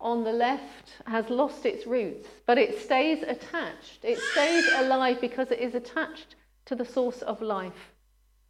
on 0.00 0.24
the 0.24 0.32
left 0.32 0.94
has 1.06 1.30
lost 1.30 1.64
its 1.64 1.86
roots, 1.86 2.26
but 2.46 2.58
it 2.58 2.80
stays 2.80 3.22
attached. 3.22 4.04
It 4.04 4.20
stays 4.32 4.64
alive 4.74 5.20
because 5.20 5.52
it 5.52 5.60
is 5.60 5.76
attached 5.76 6.34
to 6.64 6.74
the 6.74 6.84
source 6.84 7.22
of 7.22 7.40
life. 7.40 7.92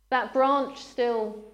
That 0.08 0.32
branch 0.32 0.78
still 0.78 1.44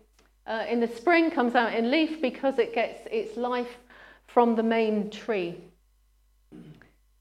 uh, 0.46 0.64
in 0.68 0.80
the 0.80 0.88
spring 0.88 1.30
comes 1.30 1.54
out 1.54 1.74
in 1.74 1.90
leaf 1.90 2.20
because 2.20 2.58
it 2.58 2.74
gets 2.74 3.00
its 3.10 3.36
life 3.36 3.78
from 4.26 4.54
the 4.54 4.62
main 4.62 5.10
tree. 5.10 5.56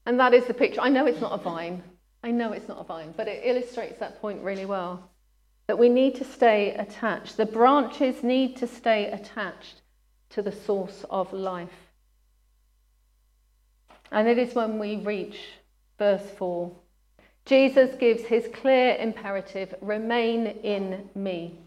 And 0.06 0.20
that 0.20 0.34
is 0.34 0.46
the 0.46 0.54
picture. 0.54 0.80
I 0.80 0.88
know 0.88 1.06
it's 1.06 1.20
not 1.20 1.38
a 1.38 1.42
vine. 1.42 1.82
I 2.22 2.30
know 2.30 2.52
it's 2.52 2.68
not 2.68 2.80
a 2.80 2.84
vine, 2.84 3.14
but 3.16 3.28
it 3.28 3.42
illustrates 3.44 3.98
that 3.98 4.20
point 4.20 4.42
really 4.42 4.66
well. 4.66 5.10
That 5.66 5.78
we 5.78 5.88
need 5.88 6.14
to 6.16 6.24
stay 6.24 6.74
attached. 6.74 7.36
The 7.36 7.46
branches 7.46 8.22
need 8.22 8.56
to 8.58 8.66
stay 8.66 9.10
attached 9.10 9.82
to 10.30 10.42
the 10.42 10.52
source 10.52 11.04
of 11.10 11.32
life. 11.32 11.92
And 14.12 14.28
it 14.28 14.38
is 14.38 14.54
when 14.54 14.78
we 14.78 14.96
reach 14.96 15.38
verse 15.98 16.28
4. 16.38 16.70
Jesus 17.44 17.96
gives 17.96 18.22
his 18.22 18.48
clear 18.54 18.96
imperative 18.96 19.74
remain 19.80 20.46
in 20.46 21.08
me. 21.14 21.58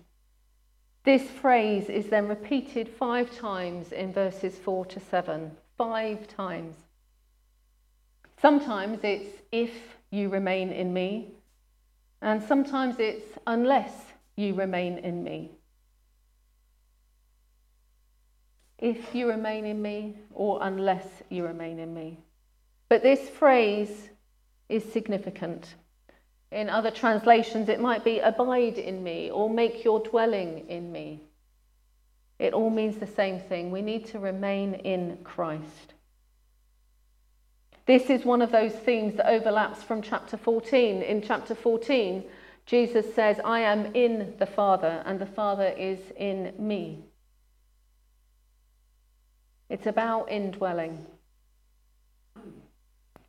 This 1.10 1.28
phrase 1.28 1.90
is 1.90 2.06
then 2.06 2.28
repeated 2.28 2.88
five 2.88 3.36
times 3.36 3.94
in 3.94 4.14
verses 4.14 4.60
4 4.60 4.86
to 4.86 5.00
7. 5.00 5.50
Five 5.76 6.28
times. 6.28 6.76
Sometimes 8.40 9.00
it's 9.02 9.42
if 9.52 9.72
you 10.12 10.30
remain 10.30 10.72
in 10.72 10.94
me, 10.94 11.32
and 12.22 12.44
sometimes 12.44 13.00
it's 13.00 13.26
unless 13.48 13.92
you 14.36 14.54
remain 14.54 15.00
in 15.00 15.24
me. 15.24 15.50
If 18.78 19.16
you 19.16 19.30
remain 19.30 19.66
in 19.66 19.82
me, 19.82 20.16
or 20.32 20.60
unless 20.62 21.08
you 21.30 21.44
remain 21.44 21.80
in 21.80 21.92
me. 21.92 22.20
But 22.88 23.02
this 23.02 23.32
phrase 23.32 24.10
is 24.70 24.84
significant. 24.84 25.74
In 26.52 26.70
other 26.70 26.92
translations, 26.92 27.70
it 27.70 27.80
might 27.80 28.04
be 28.04 28.20
abide 28.20 28.78
in 28.78 29.04
me 29.04 29.30
or 29.30 29.50
make 29.50 29.84
your 29.84 30.00
dwelling 30.00 30.68
in 30.68 30.92
me. 30.92 31.22
It 32.40 32.54
all 32.54 32.70
means 32.70 32.98
the 32.98 33.08
same 33.08 33.40
thing. 33.40 33.70
We 33.70 33.82
need 33.82 34.08
to 34.08 34.20
remain 34.20 34.74
in 34.74 35.18
Christ. 35.24 35.94
This 37.86 38.10
is 38.10 38.24
one 38.24 38.42
of 38.42 38.52
those 38.52 38.74
themes 38.74 39.16
that 39.16 39.30
overlaps 39.30 39.84
from 39.84 40.02
chapter 40.02 40.38
14. 40.38 41.02
In 41.02 41.22
chapter 41.22 41.54
14, 41.54 42.24
Jesus 42.66 43.14
says, 43.16 43.40
I 43.44 43.62
am 43.62 43.96
in 43.96 44.36
the 44.38 44.46
Father, 44.46 45.02
and 45.06 45.20
the 45.20 45.26
Father 45.26 45.68
is 45.68 46.00
in 46.16 46.54
me. 46.60 47.04
It's 49.70 49.88
about 49.88 50.32
indwelling. 50.32 51.06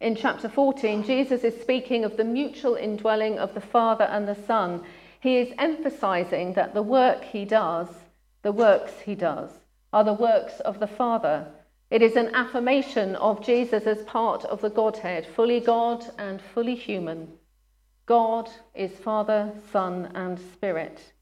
In 0.00 0.16
chapter 0.16 0.49
14, 0.49 1.04
Jesus 1.04 1.45
is 1.45 1.61
speaking 1.61 2.04
of 2.04 2.16
the 2.16 2.25
mutual 2.25 2.75
indwelling 2.75 3.38
of 3.38 3.54
the 3.54 3.61
Father 3.61 4.04
and 4.04 4.26
the 4.26 4.35
Son. 4.35 4.83
He 5.21 5.37
is 5.37 5.52
emphasizing 5.59 6.54
that 6.54 6.75
the 6.75 6.83
work 6.83 7.23
he 7.23 7.45
does, 7.45 7.88
the 8.42 8.52
works 8.52 9.00
he 9.00 9.14
does, 9.14 9.50
are 9.92 10.04
the 10.04 10.14
works 10.14 10.61
of 10.61 10.80
the 10.80 10.87
Father 10.87 11.47
it 11.90 12.02
is 12.02 12.14
an 12.14 12.33
affirmation 12.37 13.16
of 13.16 13.45
Jesus 13.45 13.85
as 13.85 14.04
part 14.04 14.45
of 14.45 14.61
the 14.61 14.71
Godhead, 14.71 15.26
fully 15.26 15.59
God 15.59 16.04
and 16.19 16.40
fully 16.40 16.76
human. 16.76 17.33
God 18.07 18.49
is 18.75 18.92
Father, 18.92 19.52
Son, 19.73 20.12
and 20.14 20.38
Spirit. 20.38 21.12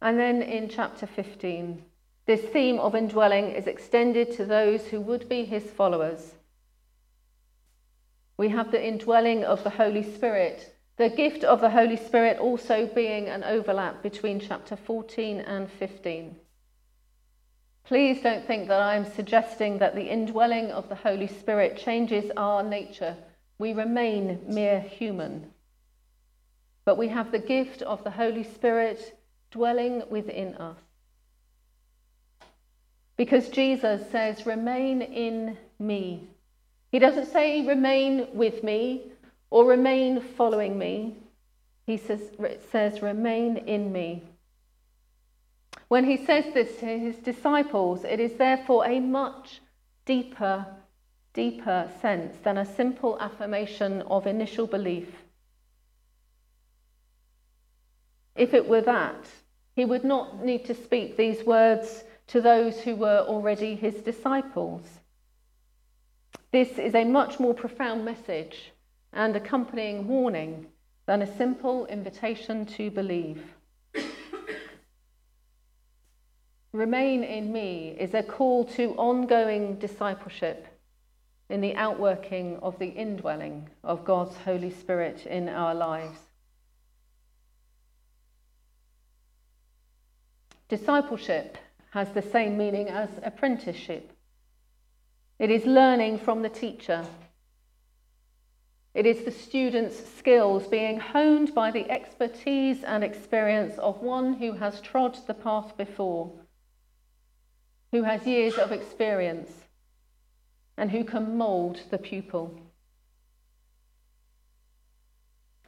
And 0.00 0.18
then 0.18 0.40
in 0.40 0.68
chapter 0.68 1.06
15, 1.06 1.82
this 2.26 2.42
theme 2.42 2.78
of 2.78 2.94
indwelling 2.94 3.50
is 3.50 3.66
extended 3.66 4.30
to 4.32 4.44
those 4.44 4.86
who 4.86 5.00
would 5.00 5.28
be 5.28 5.44
his 5.44 5.64
followers. 5.64 6.35
We 8.38 8.48
have 8.50 8.70
the 8.70 8.84
indwelling 8.84 9.44
of 9.44 9.64
the 9.64 9.70
Holy 9.70 10.02
Spirit, 10.02 10.76
the 10.96 11.08
gift 11.08 11.44
of 11.44 11.60
the 11.60 11.70
Holy 11.70 11.96
Spirit 11.96 12.38
also 12.38 12.86
being 12.86 13.28
an 13.28 13.44
overlap 13.44 14.02
between 14.02 14.40
chapter 14.40 14.76
14 14.76 15.40
and 15.40 15.70
15. 15.70 16.36
Please 17.84 18.20
don't 18.20 18.46
think 18.46 18.68
that 18.68 18.82
I'm 18.82 19.04
suggesting 19.04 19.78
that 19.78 19.94
the 19.94 20.10
indwelling 20.10 20.70
of 20.72 20.88
the 20.88 20.94
Holy 20.96 21.28
Spirit 21.28 21.76
changes 21.76 22.30
our 22.36 22.62
nature. 22.62 23.16
We 23.58 23.72
remain 23.72 24.40
mere 24.46 24.80
human. 24.80 25.52
But 26.84 26.98
we 26.98 27.08
have 27.08 27.30
the 27.30 27.38
gift 27.38 27.82
of 27.82 28.04
the 28.04 28.10
Holy 28.10 28.42
Spirit 28.42 29.18
dwelling 29.50 30.02
within 30.10 30.54
us. 30.56 30.78
Because 33.16 33.48
Jesus 33.48 34.10
says, 34.10 34.46
Remain 34.46 35.00
in 35.00 35.56
me. 35.78 36.28
He 36.90 36.98
doesn't 36.98 37.26
say, 37.26 37.66
Remain 37.66 38.28
with 38.32 38.62
me 38.62 39.12
or 39.50 39.64
remain 39.64 40.20
following 40.20 40.78
me. 40.78 41.16
He 41.86 41.96
says, 41.96 42.20
says 42.70 43.02
Remain 43.02 43.56
in 43.56 43.92
me. 43.92 44.24
When 45.88 46.04
he 46.04 46.16
says 46.16 46.52
this 46.52 46.80
to 46.80 46.86
his 46.86 47.16
disciples, 47.16 48.04
it 48.04 48.18
is 48.18 48.34
therefore 48.34 48.86
a 48.86 48.98
much 48.98 49.60
deeper, 50.04 50.66
deeper 51.32 51.88
sense 52.00 52.36
than 52.42 52.58
a 52.58 52.64
simple 52.64 53.18
affirmation 53.20 54.02
of 54.02 54.26
initial 54.26 54.66
belief. 54.66 55.08
If 58.34 58.52
it 58.52 58.68
were 58.68 58.82
that, 58.82 59.26
he 59.74 59.84
would 59.84 60.04
not 60.04 60.44
need 60.44 60.64
to 60.66 60.74
speak 60.74 61.16
these 61.16 61.44
words 61.44 62.04
to 62.28 62.40
those 62.40 62.80
who 62.80 62.96
were 62.96 63.24
already 63.28 63.76
his 63.76 63.94
disciples. 63.96 64.82
This 66.52 66.78
is 66.78 66.94
a 66.94 67.04
much 67.04 67.40
more 67.40 67.54
profound 67.54 68.04
message 68.04 68.72
and 69.12 69.34
accompanying 69.36 70.06
warning 70.06 70.66
than 71.06 71.22
a 71.22 71.36
simple 71.36 71.86
invitation 71.86 72.66
to 72.66 72.90
believe. 72.90 73.42
Remain 76.72 77.24
in 77.24 77.52
me 77.52 77.96
is 77.98 78.12
a 78.12 78.22
call 78.22 78.64
to 78.64 78.94
ongoing 78.96 79.76
discipleship 79.76 80.66
in 81.48 81.60
the 81.60 81.74
outworking 81.74 82.58
of 82.58 82.78
the 82.78 82.88
indwelling 82.88 83.70
of 83.82 84.04
God's 84.04 84.36
Holy 84.36 84.70
Spirit 84.70 85.26
in 85.26 85.48
our 85.48 85.74
lives. 85.74 86.18
Discipleship 90.68 91.56
has 91.90 92.10
the 92.10 92.22
same 92.22 92.58
meaning 92.58 92.88
as 92.88 93.08
apprenticeship. 93.22 94.12
It 95.38 95.50
is 95.50 95.66
learning 95.66 96.18
from 96.18 96.42
the 96.42 96.48
teacher. 96.48 97.04
It 98.94 99.04
is 99.04 99.24
the 99.24 99.30
student's 99.30 100.02
skills 100.16 100.66
being 100.66 100.98
honed 100.98 101.54
by 101.54 101.70
the 101.70 101.90
expertise 101.90 102.82
and 102.82 103.04
experience 103.04 103.78
of 103.78 104.00
one 104.00 104.34
who 104.34 104.52
has 104.52 104.80
trod 104.80 105.18
the 105.26 105.34
path 105.34 105.76
before 105.76 106.32
who 107.92 108.02
has 108.02 108.26
years 108.26 108.58
of 108.58 108.72
experience 108.72 109.50
and 110.76 110.90
who 110.90 111.04
can 111.04 111.36
mould 111.36 111.80
the 111.90 111.98
pupil. 111.98 112.60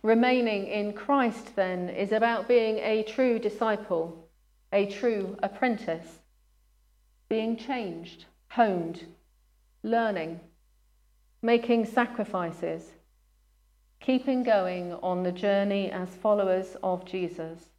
Remaining 0.03 0.67
in 0.67 0.93
Christ, 0.93 1.57
then, 1.57 1.89
is 1.89 2.13
about 2.13 2.47
being 2.47 2.79
a 2.79 3.03
true 3.03 3.39
disciple, 3.39 4.29
a 4.73 4.87
true 4.87 5.37
apprentice, 5.43 6.21
being 7.29 7.57
changed, 7.57 8.27
honed, 8.49 9.07
learning, 9.89 10.41
making 11.43 11.87
sacrifices, 11.87 12.93
keeping 14.01 14.43
going 14.43 14.93
on 15.03 15.23
the 15.23 15.33
journey 15.33 15.91
as 15.91 16.09
followers 16.11 16.77
of 16.83 17.05
Jesus. 17.05 17.71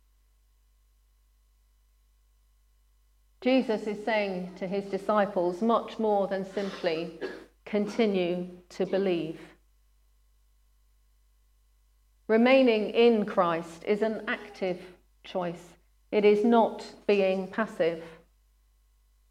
Jesus 3.42 3.84
is 3.88 4.04
saying 4.04 4.52
to 4.58 4.68
his 4.68 4.84
disciples 4.86 5.62
much 5.62 5.98
more 5.98 6.28
than 6.28 6.44
simply 6.44 7.20
continue 7.64 8.48
to 8.70 8.86
believe. 8.86 9.40
Remaining 12.28 12.90
in 12.90 13.26
Christ 13.26 13.84
is 13.88 14.02
an 14.02 14.24
active 14.28 14.80
choice, 15.24 15.74
it 16.12 16.26
is 16.26 16.44
not 16.44 16.86
being 17.08 17.48
passive. 17.48 18.04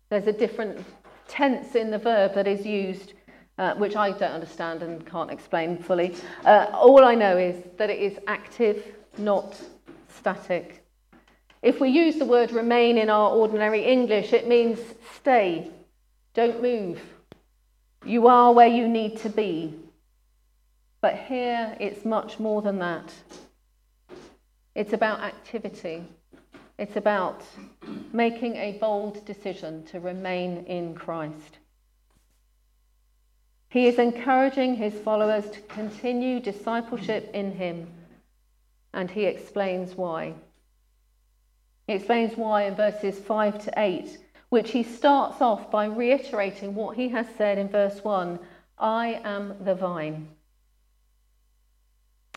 There's 0.09 0.27
a 0.27 0.33
different 0.33 0.85
tense 1.29 1.75
in 1.75 1.91
the 1.91 1.99
verb 1.99 2.35
that 2.35 2.49
is 2.49 2.67
used, 2.67 3.12
uh, 3.59 3.75
which 3.75 3.95
I 3.95 4.11
don't 4.11 4.33
understand 4.33 4.83
and 4.83 5.07
can't 5.07 5.31
explain 5.31 5.79
fully. 5.79 6.17
Uh, 6.45 6.67
all 6.73 7.05
I 7.05 7.14
know 7.14 7.37
is 7.37 7.62
that 7.77 7.91
it 7.91 8.01
is 8.01 8.19
active, 8.27 8.83
not 9.19 9.61
static. 10.09 10.85
If 11.62 11.81
we 11.81 11.91
use 11.91 12.17
the 12.17 12.25
word 12.25 12.53
remain 12.53 12.99
in 12.99 13.11
our 13.11 13.31
ordinary 13.31 13.85
English, 13.85 14.33
it 14.33 14.49
means 14.49 14.79
stay, 15.17 15.71
don't 16.35 16.62
move. 16.62 17.01
You 18.05 18.29
are 18.29 18.53
where 18.53 18.69
you 18.69 18.88
need 18.88 19.19
to 19.19 19.29
be. 19.29 19.75
But 21.01 21.17
here 21.17 21.77
it's 21.81 22.05
much 22.05 22.38
more 22.38 22.62
than 22.62 22.79
that. 22.79 23.12
It's 24.75 24.93
about 24.93 25.21
activity. 25.21 26.05
It's 26.79 26.95
about 26.95 27.43
making 28.12 28.55
a 28.55 28.79
bold 28.79 29.27
decision 29.27 29.85
to 29.87 29.99
remain 29.99 30.64
in 30.67 30.95
Christ. 30.95 31.59
He 33.69 33.88
is 33.88 33.99
encouraging 33.99 34.77
his 34.77 34.95
followers 34.95 35.51
to 35.51 35.61
continue 35.62 36.38
discipleship 36.38 37.31
in 37.35 37.53
him, 37.53 37.88
and 38.95 39.11
he 39.11 39.25
explains 39.25 39.97
why. 39.97 40.35
He 41.88 41.95
explains 41.95 42.37
why 42.37 42.62
in 42.62 42.77
verses 42.77 43.19
5 43.19 43.64
to 43.64 43.73
8, 43.77 44.19
which 44.51 44.71
he 44.71 44.85
starts 44.85 45.43
off 45.43 45.71
by 45.73 45.87
reiterating 45.87 46.75
what 46.75 46.97
he 46.97 47.09
has 47.09 47.27
said 47.37 47.59
in 47.59 47.69
verse 47.69 48.05
1 48.05 48.38
I 48.79 49.21
am 49.25 49.57
the 49.64 49.75
vine. 49.75 50.29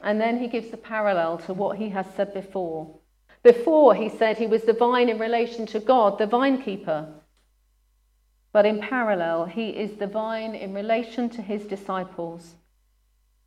And 0.02 0.20
then 0.20 0.40
he 0.40 0.48
gives 0.48 0.72
the 0.72 0.78
parallel 0.78 1.38
to 1.40 1.54
what 1.54 1.78
he 1.78 1.90
has 1.90 2.08
said 2.16 2.34
before. 2.34 3.01
Before, 3.44 3.96
he 3.96 4.10
said 4.10 4.38
he 4.38 4.48
was 4.48 4.64
the 4.64 4.74
vine 4.74 5.10
in 5.10 5.18
relation 5.18 5.66
to 5.68 5.80
God, 5.80 6.18
the 6.18 6.28
vine 6.28 6.62
keeper. 6.62 7.08
But 8.54 8.66
in 8.66 8.82
parallel, 8.82 9.46
he 9.46 9.70
is 9.70 9.98
the 9.98 10.08
vine 10.08 10.54
in 10.54 10.74
relation 10.74 11.30
to 11.30 11.42
his 11.42 11.66
disciples. 11.66 12.56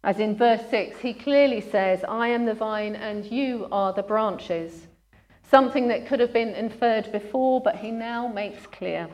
As 0.03 0.19
in 0.19 0.37
verse 0.37 0.63
6, 0.71 1.01
he 1.01 1.15
clearly 1.15 1.61
says, 1.61 2.05
I 2.09 2.29
am 2.29 2.45
the 2.45 2.55
vine 2.55 2.97
and 2.97 3.25
you 3.25 3.69
are 3.71 3.93
the 3.93 4.03
branches 4.03 4.87
something 5.51 5.89
that 5.89 6.07
could 6.07 6.21
have 6.21 6.33
been 6.33 6.49
inferred 6.49 7.13
before, 7.13 7.61
but 7.61 7.77
he 7.77 7.91
now 7.91 8.27
makes 8.27 8.67
clear. 8.67 9.09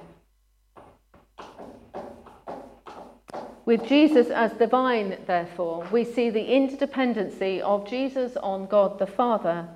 With 3.66 3.86
Jesus 3.86 4.30
as 4.30 4.52
the 4.54 4.66
vine, 4.66 5.18
therefore, 5.26 5.86
we 5.92 6.04
see 6.04 6.30
the 6.30 6.40
interdependency 6.40 7.60
of 7.60 7.88
Jesus 7.88 8.36
on 8.38 8.66
God 8.66 8.98
the 8.98 9.06
Father 9.06 9.68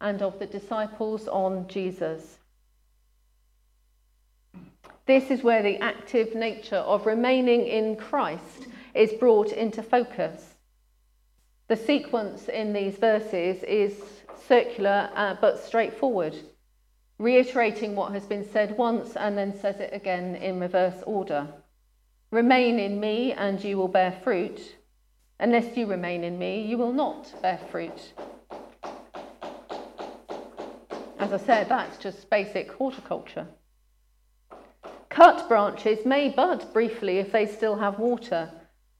and 0.00 0.22
of 0.22 0.38
the 0.38 0.46
disciples 0.46 1.28
on 1.28 1.66
Jesus. 1.68 2.38
This 5.06 5.30
is 5.30 5.42
where 5.42 5.62
the 5.62 5.78
active 5.78 6.34
nature 6.34 6.76
of 6.76 7.06
remaining 7.06 7.66
in 7.66 7.96
Christ 7.96 8.66
is 8.94 9.12
brought 9.14 9.52
into 9.52 9.82
focus. 9.82 10.54
The 11.68 11.76
sequence 11.76 12.48
in 12.48 12.72
these 12.72 12.96
verses 12.96 13.62
is 13.62 13.94
circular 14.46 15.10
uh, 15.14 15.36
but 15.40 15.58
straightforward, 15.58 16.36
reiterating 17.18 17.96
what 17.96 18.12
has 18.12 18.26
been 18.26 18.48
said 18.50 18.76
once 18.76 19.16
and 19.16 19.36
then 19.36 19.58
says 19.58 19.80
it 19.80 19.90
again 19.92 20.36
in 20.36 20.60
reverse 20.60 21.02
order. 21.06 21.48
Remain 22.30 22.78
in 22.78 23.00
me, 23.00 23.32
and 23.32 23.62
you 23.64 23.78
will 23.78 23.88
bear 23.88 24.12
fruit. 24.22 24.76
Unless 25.40 25.76
you 25.76 25.86
remain 25.86 26.24
in 26.24 26.38
me, 26.38 26.60
you 26.60 26.76
will 26.76 26.92
not 26.92 27.32
bear 27.40 27.58
fruit. 27.70 28.12
As 31.18 31.32
I 31.32 31.36
said, 31.36 31.68
that's 31.68 31.98
just 31.98 32.30
basic 32.30 32.70
horticulture. 32.72 33.46
Cut 35.08 35.48
branches 35.48 36.06
may 36.06 36.28
bud 36.28 36.72
briefly 36.72 37.18
if 37.18 37.32
they 37.32 37.46
still 37.46 37.76
have 37.76 37.98
water, 37.98 38.50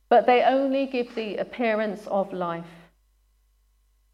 but 0.08 0.26
they 0.26 0.42
only 0.42 0.86
give 0.86 1.14
the 1.14 1.36
appearance 1.36 2.06
of 2.08 2.32
life. 2.32 2.64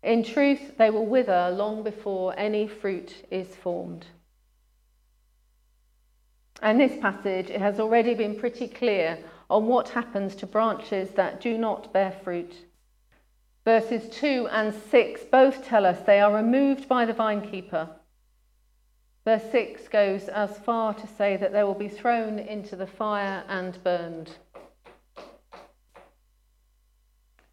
In 0.02 0.22
truth, 0.22 0.76
they 0.76 0.90
will 0.90 1.06
wither 1.06 1.50
long 1.50 1.82
before 1.82 2.34
any 2.36 2.68
fruit 2.68 3.26
is 3.30 3.56
formed. 3.56 4.06
And 6.60 6.78
this 6.78 7.00
passage 7.00 7.48
it 7.48 7.60
has 7.60 7.80
already 7.80 8.14
been 8.14 8.38
pretty 8.38 8.68
clear 8.68 9.18
on 9.48 9.66
what 9.66 9.88
happens 9.88 10.34
to 10.36 10.46
branches 10.46 11.10
that 11.12 11.40
do 11.40 11.56
not 11.56 11.92
bear 11.92 12.12
fruit. 12.22 12.54
Verses 13.64 14.08
2 14.10 14.48
and 14.50 14.74
6 14.90 15.22
both 15.32 15.64
tell 15.64 15.86
us 15.86 15.98
they 16.00 16.20
are 16.20 16.34
removed 16.34 16.86
by 16.86 17.06
the 17.06 17.14
vinekeeper. 17.14 17.88
Verse 19.24 19.50
6 19.50 19.88
goes 19.88 20.28
as 20.28 20.58
far 20.58 20.92
to 20.92 21.06
say 21.06 21.38
that 21.38 21.52
they 21.52 21.64
will 21.64 21.74
be 21.74 21.88
thrown 21.88 22.38
into 22.38 22.76
the 22.76 22.86
fire 22.86 23.42
and 23.48 23.82
burned. 23.82 24.32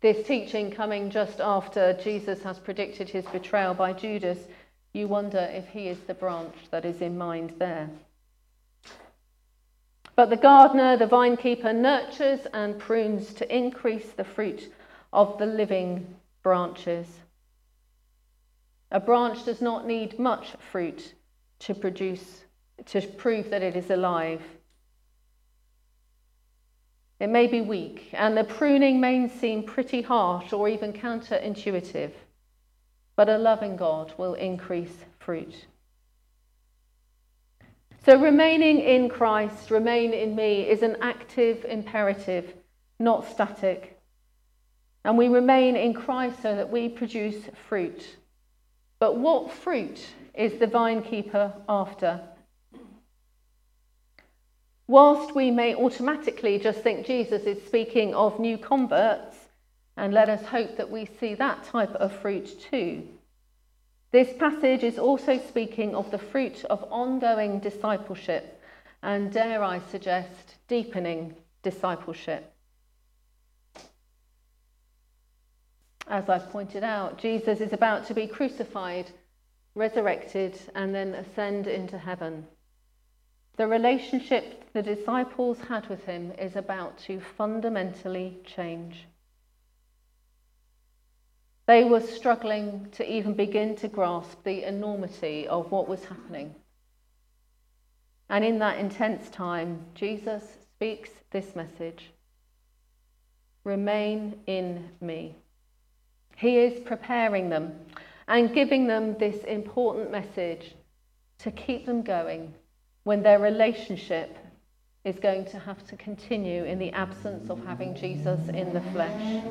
This 0.01 0.27
teaching 0.27 0.69
coming 0.71 1.09
just 1.09 1.39
after 1.39 1.93
Jesus 1.93 2.43
has 2.43 2.59
predicted 2.59 3.07
his 3.07 3.25
betrayal 3.27 3.73
by 3.73 3.93
Judas, 3.93 4.39
you 4.91 5.07
wonder 5.07 5.49
if 5.53 5.69
he 5.69 5.87
is 5.87 5.99
the 6.01 6.13
branch 6.13 6.55
that 6.71 6.83
is 6.83 7.01
in 7.01 7.17
mind 7.17 7.53
there. 7.57 7.89
But 10.17 10.29
the 10.29 10.35
gardener, 10.35 10.97
the 10.97 11.07
vinekeeper, 11.07 11.71
nurtures 11.71 12.41
and 12.53 12.77
prunes 12.77 13.33
to 13.35 13.55
increase 13.55 14.11
the 14.11 14.25
fruit 14.25 14.73
of 15.13 15.37
the 15.37 15.45
living 15.45 16.15
branches. 16.43 17.07
A 18.91 18.99
branch 18.99 19.45
does 19.45 19.61
not 19.61 19.87
need 19.87 20.19
much 20.19 20.49
fruit 20.71 21.13
to 21.59 21.73
produce, 21.73 22.43
to 22.85 23.01
prove 23.01 23.49
that 23.49 23.61
it 23.61 23.75
is 23.75 23.89
alive. 23.89 24.41
It 27.19 27.27
may 27.27 27.47
be 27.47 27.61
weak, 27.61 28.09
and 28.13 28.35
the 28.35 28.43
pruning 28.43 28.99
may 28.99 29.29
seem 29.29 29.63
pretty 29.63 30.01
harsh 30.01 30.51
or 30.53 30.67
even 30.67 30.91
counterintuitive, 30.91 32.11
but 33.15 33.29
a 33.29 33.37
loving 33.37 33.77
God 33.77 34.13
will 34.17 34.33
increase 34.33 35.05
fruit. 35.19 35.67
So, 38.03 38.19
remaining 38.19 38.79
in 38.79 39.09
Christ, 39.09 39.69
remain 39.69 40.13
in 40.13 40.35
me, 40.35 40.67
is 40.67 40.81
an 40.81 40.97
active 41.01 41.63
imperative, 41.65 42.55
not 42.97 43.29
static. 43.29 44.00
And 45.03 45.17
we 45.17 45.27
remain 45.27 45.75
in 45.75 45.93
Christ 45.93 46.41
so 46.41 46.55
that 46.55 46.69
we 46.69 46.89
produce 46.89 47.43
fruit. 47.67 48.17
But 48.99 49.17
what 49.17 49.51
fruit 49.51 49.99
is 50.35 50.59
the 50.59 50.67
vine 50.67 51.01
keeper 51.01 51.53
after? 51.67 52.21
Whilst 54.87 55.33
we 55.33 55.49
may 55.51 55.73
automatically 55.73 56.59
just 56.59 56.81
think 56.81 57.07
Jesus 57.07 57.43
is 57.43 57.65
speaking 57.65 58.13
of 58.13 58.39
new 58.39 58.57
converts, 58.57 59.37
and 59.97 60.13
let 60.13 60.29
us 60.29 60.45
hope 60.45 60.77
that 60.77 60.91
we 60.91 61.05
see 61.19 61.33
that 61.35 61.63
type 61.63 61.93
of 61.95 62.11
fruit 62.11 62.61
too. 62.69 63.07
This 64.11 64.33
passage 64.37 64.83
is 64.83 64.99
also 64.99 65.39
speaking 65.39 65.95
of 65.95 66.11
the 66.11 66.17
fruit 66.17 66.65
of 66.65 66.85
ongoing 66.91 67.59
discipleship, 67.59 68.61
and 69.01 69.31
dare 69.31 69.63
I 69.63 69.79
suggest, 69.79 70.55
deepening 70.67 71.35
discipleship. 71.63 72.53
As 76.07 76.27
I've 76.29 76.49
pointed 76.49 76.83
out, 76.83 77.17
Jesus 77.17 77.61
is 77.61 77.73
about 77.73 78.07
to 78.07 78.13
be 78.13 78.27
crucified, 78.27 79.11
resurrected, 79.75 80.59
and 80.75 80.93
then 80.93 81.13
ascend 81.13 81.67
into 81.67 81.97
heaven. 81.97 82.47
The 83.57 83.67
relationship 83.67 84.73
the 84.73 84.81
disciples 84.81 85.59
had 85.59 85.87
with 85.87 86.05
him 86.05 86.31
is 86.39 86.55
about 86.55 86.97
to 86.99 87.19
fundamentally 87.19 88.39
change. 88.45 89.05
They 91.67 91.83
were 91.83 92.01
struggling 92.01 92.87
to 92.93 93.09
even 93.09 93.33
begin 93.33 93.75
to 93.77 93.87
grasp 93.87 94.43
the 94.43 94.63
enormity 94.63 95.47
of 95.47 95.71
what 95.71 95.87
was 95.87 96.03
happening. 96.05 96.55
And 98.29 98.43
in 98.43 98.59
that 98.59 98.79
intense 98.79 99.29
time, 99.29 99.85
Jesus 99.93 100.43
speaks 100.75 101.09
this 101.31 101.55
message 101.55 102.11
Remain 103.63 104.39
in 104.47 104.89
me. 104.99 105.35
He 106.41 106.57
is 106.57 106.79
preparing 106.79 107.51
them 107.51 107.75
and 108.27 108.51
giving 108.51 108.87
them 108.87 109.15
this 109.19 109.43
important 109.43 110.09
message 110.09 110.73
to 111.37 111.51
keep 111.51 111.85
them 111.85 112.01
going 112.01 112.55
when 113.03 113.21
their 113.21 113.37
relationship 113.37 114.35
is 115.05 115.19
going 115.19 115.45
to 115.45 115.59
have 115.59 115.85
to 115.85 115.95
continue 115.97 116.63
in 116.63 116.79
the 116.79 116.91
absence 116.93 117.51
of 117.51 117.63
having 117.63 117.93
Jesus 117.93 118.39
in 118.49 118.73
the 118.73 118.81
flesh. 118.91 119.43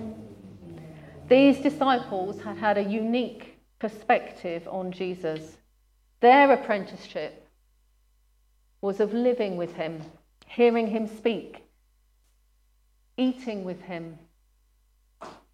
These 1.29 1.61
disciples 1.61 2.43
had 2.43 2.57
had 2.57 2.77
a 2.77 2.83
unique 2.83 3.57
perspective 3.79 4.67
on 4.67 4.91
Jesus. 4.91 5.59
Their 6.19 6.53
apprenticeship 6.53 7.47
was 8.81 8.99
of 8.99 9.15
living 9.15 9.57
with 9.57 9.75
him, 9.75 10.03
hearing 10.45 10.89
him 10.89 11.07
speak, 11.07 11.63
eating 13.17 13.63
with 13.63 13.81
him, 13.83 14.19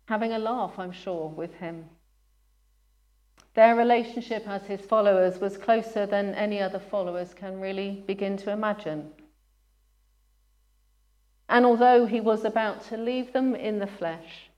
having 0.07 0.33
a 0.33 0.39
laugh, 0.39 0.79
I'm 0.79 0.93
sure, 0.93 1.29
with 1.29 1.55
him. 1.55 1.85
Their 3.55 3.75
relationship 3.75 4.47
as 4.47 4.63
his 4.67 4.81
followers 4.81 5.41
was 5.41 5.57
closer 5.57 6.07
than 6.07 6.35
any 6.35 6.61
other 6.61 6.79
followers 6.79 7.35
can 7.35 7.61
really 7.61 8.03
begin 8.07 8.37
to 8.39 8.51
imagine. 8.51 9.11
And 11.49 11.65
although 11.65 12.07
he 12.07 12.21
was 12.21 12.45
about 12.45 12.85
to 12.89 12.97
leave 12.97 13.33
them 13.33 13.55
in 13.55 13.79
the 13.79 13.87
flesh, 13.87 14.51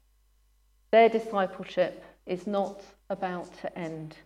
their 0.90 1.08
discipleship 1.08 2.02
is 2.26 2.46
not 2.46 2.82
about 3.08 3.48
to 3.61 3.78
end. 3.78 4.16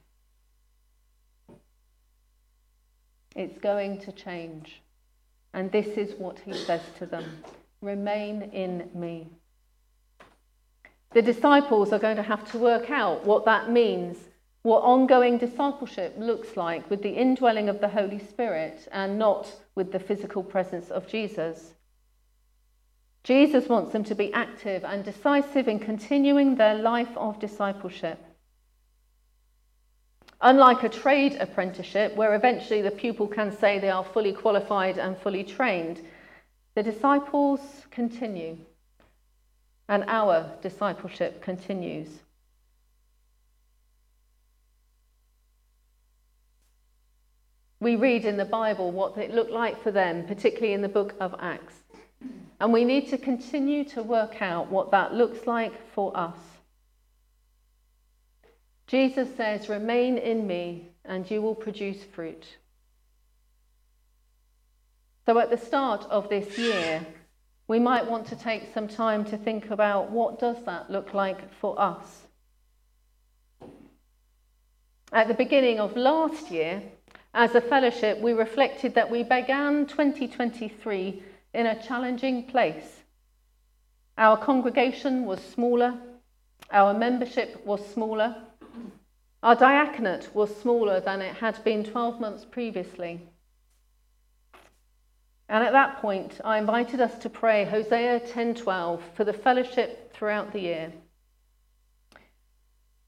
It's 3.34 3.58
going 3.58 4.00
to 4.00 4.12
change. 4.12 4.80
And 5.54 5.70
this 5.70 5.98
is 5.98 6.14
what 6.18 6.38
he 6.38 6.54
says 6.54 6.82
to 6.98 7.06
them 7.06 7.24
Remain 7.80 8.42
in 8.52 8.88
me. 8.94 9.28
The 11.14 11.22
disciples 11.22 11.92
are 11.92 11.98
going 11.98 12.16
to 12.16 12.22
have 12.22 12.50
to 12.52 12.58
work 12.58 12.90
out 12.90 13.24
what 13.24 13.44
that 13.44 13.70
means 13.70 14.16
what 14.62 14.84
ongoing 14.84 15.38
discipleship 15.38 16.14
looks 16.16 16.56
like 16.56 16.88
with 16.88 17.02
the 17.02 17.10
indwelling 17.10 17.68
of 17.68 17.80
the 17.80 17.88
Holy 17.88 18.20
Spirit 18.20 18.86
and 18.92 19.18
not 19.18 19.52
with 19.74 19.90
the 19.90 19.98
physical 19.98 20.42
presence 20.42 20.88
of 20.90 21.08
Jesus. 21.08 21.74
Jesus 23.24 23.68
wants 23.68 23.92
them 23.92 24.04
to 24.04 24.14
be 24.14 24.32
active 24.32 24.84
and 24.84 25.04
decisive 25.04 25.66
in 25.66 25.78
continuing 25.78 26.54
their 26.54 26.76
life 26.76 27.16
of 27.16 27.40
discipleship. 27.40 28.18
Unlike 30.40 30.82
a 30.84 30.88
trade 30.88 31.36
apprenticeship, 31.38 32.16
where 32.16 32.34
eventually 32.34 32.82
the 32.82 32.90
pupil 32.90 33.28
can 33.28 33.56
say 33.56 33.78
they 33.78 33.90
are 33.90 34.04
fully 34.04 34.32
qualified 34.32 34.98
and 34.98 35.16
fully 35.18 35.44
trained, 35.44 36.00
the 36.74 36.82
disciples 36.82 37.60
continue, 37.90 38.58
and 39.88 40.04
our 40.06 40.50
discipleship 40.62 41.42
continues. 41.42 42.08
we 47.82 47.96
read 47.96 48.24
in 48.24 48.36
the 48.36 48.44
Bible 48.44 48.92
what 48.92 49.18
it 49.18 49.34
looked 49.34 49.50
like 49.50 49.82
for 49.82 49.90
them, 49.90 50.24
particularly 50.24 50.72
in 50.72 50.82
the 50.82 50.88
book 50.88 51.14
of 51.18 51.34
Acts. 51.40 51.74
And 52.60 52.72
we 52.72 52.84
need 52.84 53.08
to 53.08 53.18
continue 53.18 53.82
to 53.86 54.04
work 54.04 54.40
out 54.40 54.70
what 54.70 54.92
that 54.92 55.12
looks 55.12 55.48
like 55.48 55.72
for 55.92 56.16
us. 56.16 56.38
Jesus 58.86 59.28
says, 59.36 59.68
Remain 59.68 60.16
in 60.16 60.46
me, 60.46 60.90
and 61.04 61.28
you 61.28 61.42
will 61.42 61.56
produce 61.56 62.04
fruit. 62.04 62.46
So 65.26 65.36
at 65.40 65.50
the 65.50 65.58
start 65.58 66.06
of 66.08 66.28
this 66.28 66.56
year, 66.56 67.04
we 67.68 67.78
might 67.78 68.10
want 68.10 68.26
to 68.26 68.36
take 68.36 68.74
some 68.74 68.88
time 68.88 69.24
to 69.26 69.36
think 69.36 69.70
about 69.70 70.10
what 70.10 70.38
does 70.38 70.62
that 70.64 70.90
look 70.90 71.14
like 71.14 71.52
for 71.54 71.80
us. 71.80 72.22
At 75.12 75.28
the 75.28 75.34
beginning 75.34 75.78
of 75.78 75.96
last 75.96 76.50
year, 76.50 76.82
as 77.34 77.54
a 77.54 77.60
fellowship, 77.60 78.20
we 78.20 78.32
reflected 78.32 78.94
that 78.94 79.10
we 79.10 79.22
began 79.22 79.86
2023 79.86 81.22
in 81.54 81.66
a 81.66 81.82
challenging 81.82 82.44
place. 82.44 83.02
Our 84.18 84.36
congregation 84.36 85.24
was 85.24 85.40
smaller, 85.40 85.94
our 86.70 86.94
membership 86.94 87.64
was 87.64 87.86
smaller, 87.86 88.36
our 89.42 89.54
diaconate 89.54 90.34
was 90.34 90.54
smaller 90.56 91.00
than 91.00 91.20
it 91.20 91.34
had 91.36 91.62
been 91.64 91.84
12 91.84 92.20
months 92.20 92.44
previously. 92.44 93.20
And 95.52 95.62
at 95.62 95.72
that 95.72 96.00
point, 96.00 96.40
I 96.46 96.56
invited 96.56 97.02
us 97.02 97.18
to 97.18 97.28
pray 97.28 97.66
Hosea 97.66 98.20
10:12 98.20 99.02
for 99.12 99.22
the 99.22 99.34
fellowship 99.34 100.10
throughout 100.14 100.50
the 100.50 100.60
year. 100.60 100.94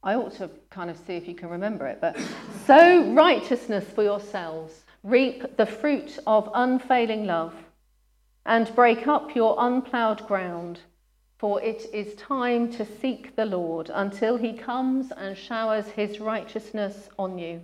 I 0.03 0.15
ought 0.15 0.33
to 0.33 0.51
kind 0.69 0.91
of 0.91 0.99
see 0.99 1.15
if 1.15 1.27
you 1.27 1.35
can 1.35 1.49
remember 1.49 1.87
it, 1.87 2.03
but 2.03 2.19
sow 2.67 3.11
righteousness 3.15 3.89
for 3.89 4.03
yourselves, 4.03 4.85
reap 5.03 5.57
the 5.57 5.65
fruit 5.65 6.19
of 6.27 6.51
unfailing 6.53 7.25
love, 7.25 7.55
and 8.45 8.75
break 8.75 9.09
up 9.09 9.35
your 9.35 9.57
unploughed 9.59 10.27
ground, 10.27 10.81
for 11.39 11.63
it 11.63 11.87
is 11.95 12.15
time 12.17 12.71
to 12.73 12.85
seek 12.85 13.37
the 13.37 13.47
Lord 13.47 13.89
until 13.89 14.37
he 14.37 14.53
comes 14.53 15.11
and 15.13 15.35
showers 15.35 15.89
his 15.89 16.21
righteousness 16.21 17.09
on 17.19 17.39
you. 17.39 17.63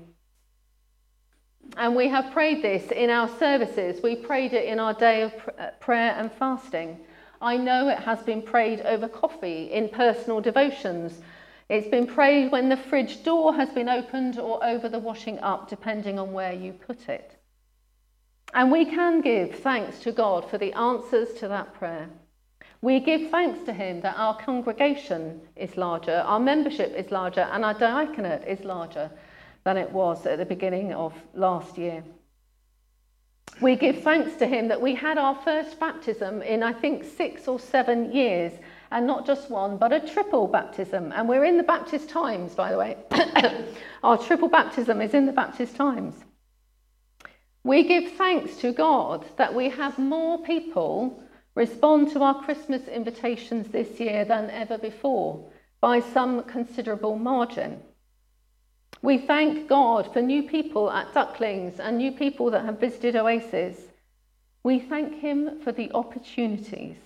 And 1.76 1.94
we 1.94 2.08
have 2.08 2.32
prayed 2.32 2.62
this 2.62 2.90
in 2.90 3.10
our 3.10 3.28
services. 3.38 4.02
We 4.02 4.16
prayed 4.16 4.52
it 4.52 4.64
in 4.66 4.80
our 4.80 4.94
day 4.94 5.22
of 5.22 5.32
uh, 5.58 5.70
prayer 5.78 6.14
and 6.16 6.30
fasting. 6.32 6.98
I 7.40 7.56
know 7.56 7.88
it 7.88 8.00
has 8.00 8.22
been 8.22 8.42
prayed 8.42 8.80
over 8.80 9.08
coffee 9.08 9.70
in 9.72 9.88
personal 9.88 10.40
devotions. 10.40 11.20
It's 11.68 11.88
been 11.88 12.06
prayed 12.06 12.50
when 12.50 12.68
the 12.68 12.76
fridge 12.76 13.22
door 13.22 13.54
has 13.54 13.70
been 13.70 13.88
opened 13.88 14.38
or 14.38 14.62
over 14.64 14.88
the 14.88 14.98
washing 14.98 15.38
up, 15.38 15.68
depending 15.68 16.18
on 16.18 16.32
where 16.32 16.52
you 16.52 16.72
put 16.72 17.08
it. 17.08 17.36
And 18.52 18.72
we 18.72 18.84
can 18.84 19.20
give 19.20 19.60
thanks 19.60 20.00
to 20.00 20.12
God 20.12 20.50
for 20.50 20.58
the 20.58 20.72
answers 20.72 21.32
to 21.34 21.48
that 21.48 21.72
prayer. 21.74 22.10
We 22.82 22.98
give 22.98 23.30
thanks 23.30 23.62
to 23.66 23.72
Him 23.72 24.00
that 24.00 24.18
our 24.18 24.36
congregation 24.36 25.40
is 25.54 25.76
larger, 25.76 26.24
our 26.26 26.40
membership 26.40 26.92
is 26.96 27.12
larger, 27.12 27.48
and 27.52 27.64
our 27.64 27.74
diaconate 27.74 28.46
is 28.48 28.64
larger 28.64 29.10
than 29.64 29.76
it 29.76 29.90
was 29.92 30.26
at 30.26 30.38
the 30.38 30.44
beginning 30.44 30.92
of 30.92 31.14
last 31.34 31.78
year. 31.78 32.02
We 33.60 33.76
give 33.76 34.02
thanks 34.02 34.36
to 34.36 34.46
Him 34.46 34.68
that 34.68 34.80
we 34.80 34.94
had 34.94 35.18
our 35.18 35.34
first 35.34 35.78
baptism 35.78 36.40
in, 36.40 36.62
I 36.62 36.72
think, 36.72 37.04
six 37.04 37.46
or 37.46 37.60
seven 37.60 38.12
years, 38.12 38.52
and 38.90 39.06
not 39.06 39.26
just 39.26 39.50
one, 39.50 39.76
but 39.76 39.92
a 39.92 40.00
triple 40.00 40.46
baptism. 40.46 41.12
And 41.14 41.28
we're 41.28 41.44
in 41.44 41.58
the 41.58 41.62
Baptist 41.62 42.08
Times, 42.08 42.54
by 42.54 42.72
the 42.72 42.78
way. 42.78 42.96
our 44.02 44.16
triple 44.16 44.48
baptism 44.48 45.02
is 45.02 45.12
in 45.12 45.26
the 45.26 45.32
Baptist 45.32 45.76
Times. 45.76 46.14
We 47.62 47.82
give 47.86 48.12
thanks 48.12 48.56
to 48.58 48.72
God 48.72 49.26
that 49.36 49.54
we 49.54 49.68
have 49.68 49.98
more 49.98 50.42
people 50.42 51.22
respond 51.54 52.10
to 52.12 52.22
our 52.22 52.42
Christmas 52.42 52.88
invitations 52.88 53.68
this 53.68 54.00
year 54.00 54.24
than 54.24 54.48
ever 54.48 54.78
before 54.78 55.50
by 55.82 56.00
some 56.00 56.42
considerable 56.44 57.18
margin. 57.18 57.82
We 59.02 59.16
thank 59.16 59.66
God 59.66 60.12
for 60.12 60.20
new 60.20 60.42
people 60.42 60.90
at 60.90 61.14
Ducklings 61.14 61.80
and 61.80 61.96
new 61.96 62.12
people 62.12 62.50
that 62.50 62.66
have 62.66 62.78
visited 62.78 63.16
Oasis. 63.16 63.78
We 64.62 64.78
thank 64.78 65.20
Him 65.20 65.60
for 65.60 65.72
the 65.72 65.90
opportunities 65.92 66.96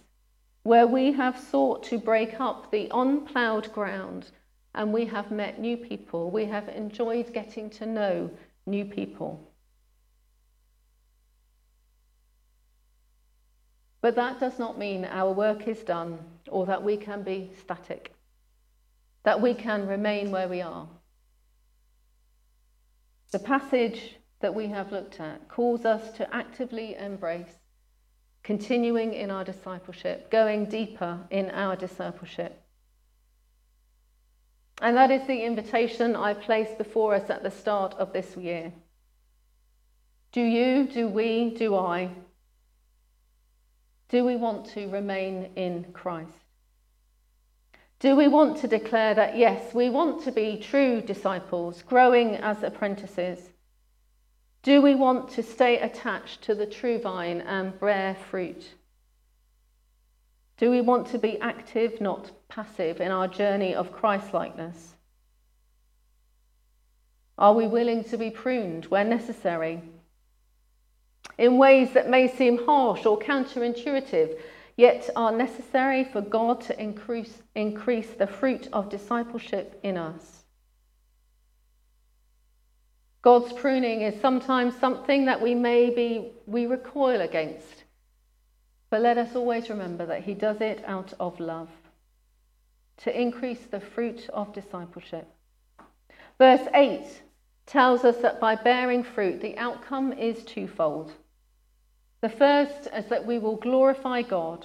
where 0.64 0.88
we 0.88 1.12
have 1.12 1.38
sought 1.38 1.84
to 1.84 1.98
break 1.98 2.40
up 2.40 2.70
the 2.70 2.88
unploughed 2.92 3.72
ground 3.72 4.26
and 4.74 4.92
we 4.92 5.04
have 5.04 5.30
met 5.30 5.60
new 5.60 5.76
people. 5.76 6.30
We 6.30 6.46
have 6.46 6.68
enjoyed 6.68 7.32
getting 7.32 7.70
to 7.70 7.86
know 7.86 8.30
new 8.66 8.84
people. 8.84 9.40
But 14.00 14.16
that 14.16 14.40
does 14.40 14.58
not 14.58 14.78
mean 14.78 15.04
our 15.04 15.32
work 15.32 15.68
is 15.68 15.78
done 15.78 16.18
or 16.48 16.66
that 16.66 16.82
we 16.82 16.96
can 16.96 17.22
be 17.22 17.52
static, 17.60 18.12
that 19.22 19.40
we 19.40 19.54
can 19.54 19.86
remain 19.86 20.32
where 20.32 20.48
we 20.48 20.60
are. 20.60 20.88
The 23.34 23.40
passage 23.40 24.14
that 24.42 24.54
we 24.54 24.68
have 24.68 24.92
looked 24.92 25.18
at 25.18 25.48
calls 25.48 25.84
us 25.84 26.16
to 26.18 26.32
actively 26.32 26.94
embrace, 26.94 27.58
continuing 28.44 29.12
in 29.12 29.28
our 29.28 29.42
discipleship, 29.42 30.30
going 30.30 30.66
deeper 30.66 31.18
in 31.30 31.50
our 31.50 31.74
discipleship. 31.74 32.62
And 34.80 34.96
that 34.96 35.10
is 35.10 35.26
the 35.26 35.42
invitation 35.42 36.14
I 36.14 36.34
placed 36.34 36.78
before 36.78 37.16
us 37.16 37.28
at 37.28 37.42
the 37.42 37.50
start 37.50 37.94
of 37.94 38.12
this 38.12 38.36
year. 38.36 38.72
Do 40.30 40.40
you, 40.40 40.86
do 40.86 41.08
we, 41.08 41.50
do 41.50 41.74
I? 41.74 42.10
Do 44.10 44.24
we 44.24 44.36
want 44.36 44.66
to 44.74 44.86
remain 44.86 45.50
in 45.56 45.86
Christ? 45.92 46.43
Do 48.00 48.16
we 48.16 48.28
want 48.28 48.58
to 48.58 48.68
declare 48.68 49.14
that, 49.14 49.36
yes, 49.36 49.74
we 49.74 49.88
want 49.88 50.24
to 50.24 50.32
be 50.32 50.58
true 50.58 51.00
disciples, 51.00 51.82
growing 51.82 52.36
as 52.36 52.62
apprentices? 52.62 53.50
Do 54.62 54.80
we 54.82 54.94
want 54.94 55.30
to 55.30 55.42
stay 55.42 55.78
attached 55.78 56.42
to 56.42 56.54
the 56.54 56.66
true 56.66 56.98
vine 56.98 57.40
and 57.42 57.78
bear 57.78 58.16
fruit? 58.30 58.74
Do 60.56 60.70
we 60.70 60.80
want 60.80 61.08
to 61.08 61.18
be 61.18 61.38
active, 61.40 62.00
not 62.00 62.30
passive, 62.48 63.00
in 63.00 63.10
our 63.10 63.28
journey 63.28 63.74
of 63.74 63.92
Christlikeness? 63.92 64.94
Are 67.36 67.54
we 67.54 67.66
willing 67.66 68.04
to 68.04 68.16
be 68.16 68.30
pruned 68.30 68.86
where 68.86 69.04
necessary? 69.04 69.82
In 71.36 71.58
ways 71.58 71.92
that 71.94 72.08
may 72.08 72.28
seem 72.28 72.64
harsh 72.64 73.04
or 73.04 73.18
counterintuitive, 73.18 74.38
yet 74.76 75.08
are 75.14 75.32
necessary 75.32 76.04
for 76.04 76.20
God 76.20 76.60
to 76.62 76.80
increase, 76.80 77.42
increase 77.54 78.10
the 78.10 78.26
fruit 78.26 78.68
of 78.72 78.90
discipleship 78.90 79.78
in 79.82 79.96
us. 79.96 80.44
God's 83.22 83.52
pruning 83.54 84.02
is 84.02 84.20
sometimes 84.20 84.76
something 84.76 85.24
that 85.24 85.40
we 85.40 85.54
maybe 85.54 86.32
we 86.46 86.66
recoil 86.66 87.22
against. 87.22 87.84
But 88.90 89.00
let 89.00 89.16
us 89.16 89.34
always 89.34 89.70
remember 89.70 90.04
that 90.06 90.24
he 90.24 90.34
does 90.34 90.60
it 90.60 90.84
out 90.86 91.14
of 91.18 91.40
love 91.40 91.70
to 92.98 93.20
increase 93.20 93.64
the 93.70 93.80
fruit 93.80 94.28
of 94.28 94.52
discipleship. 94.52 95.26
Verse 96.38 96.68
8 96.74 97.22
tells 97.66 98.04
us 98.04 98.18
that 98.18 98.40
by 98.40 98.56
bearing 98.56 99.02
fruit, 99.02 99.40
the 99.40 99.56
outcome 99.56 100.12
is 100.12 100.44
twofold. 100.44 101.12
The 102.24 102.30
first 102.30 102.88
is 102.96 103.04
that 103.10 103.26
we 103.26 103.38
will 103.38 103.56
glorify 103.56 104.22
God, 104.22 104.64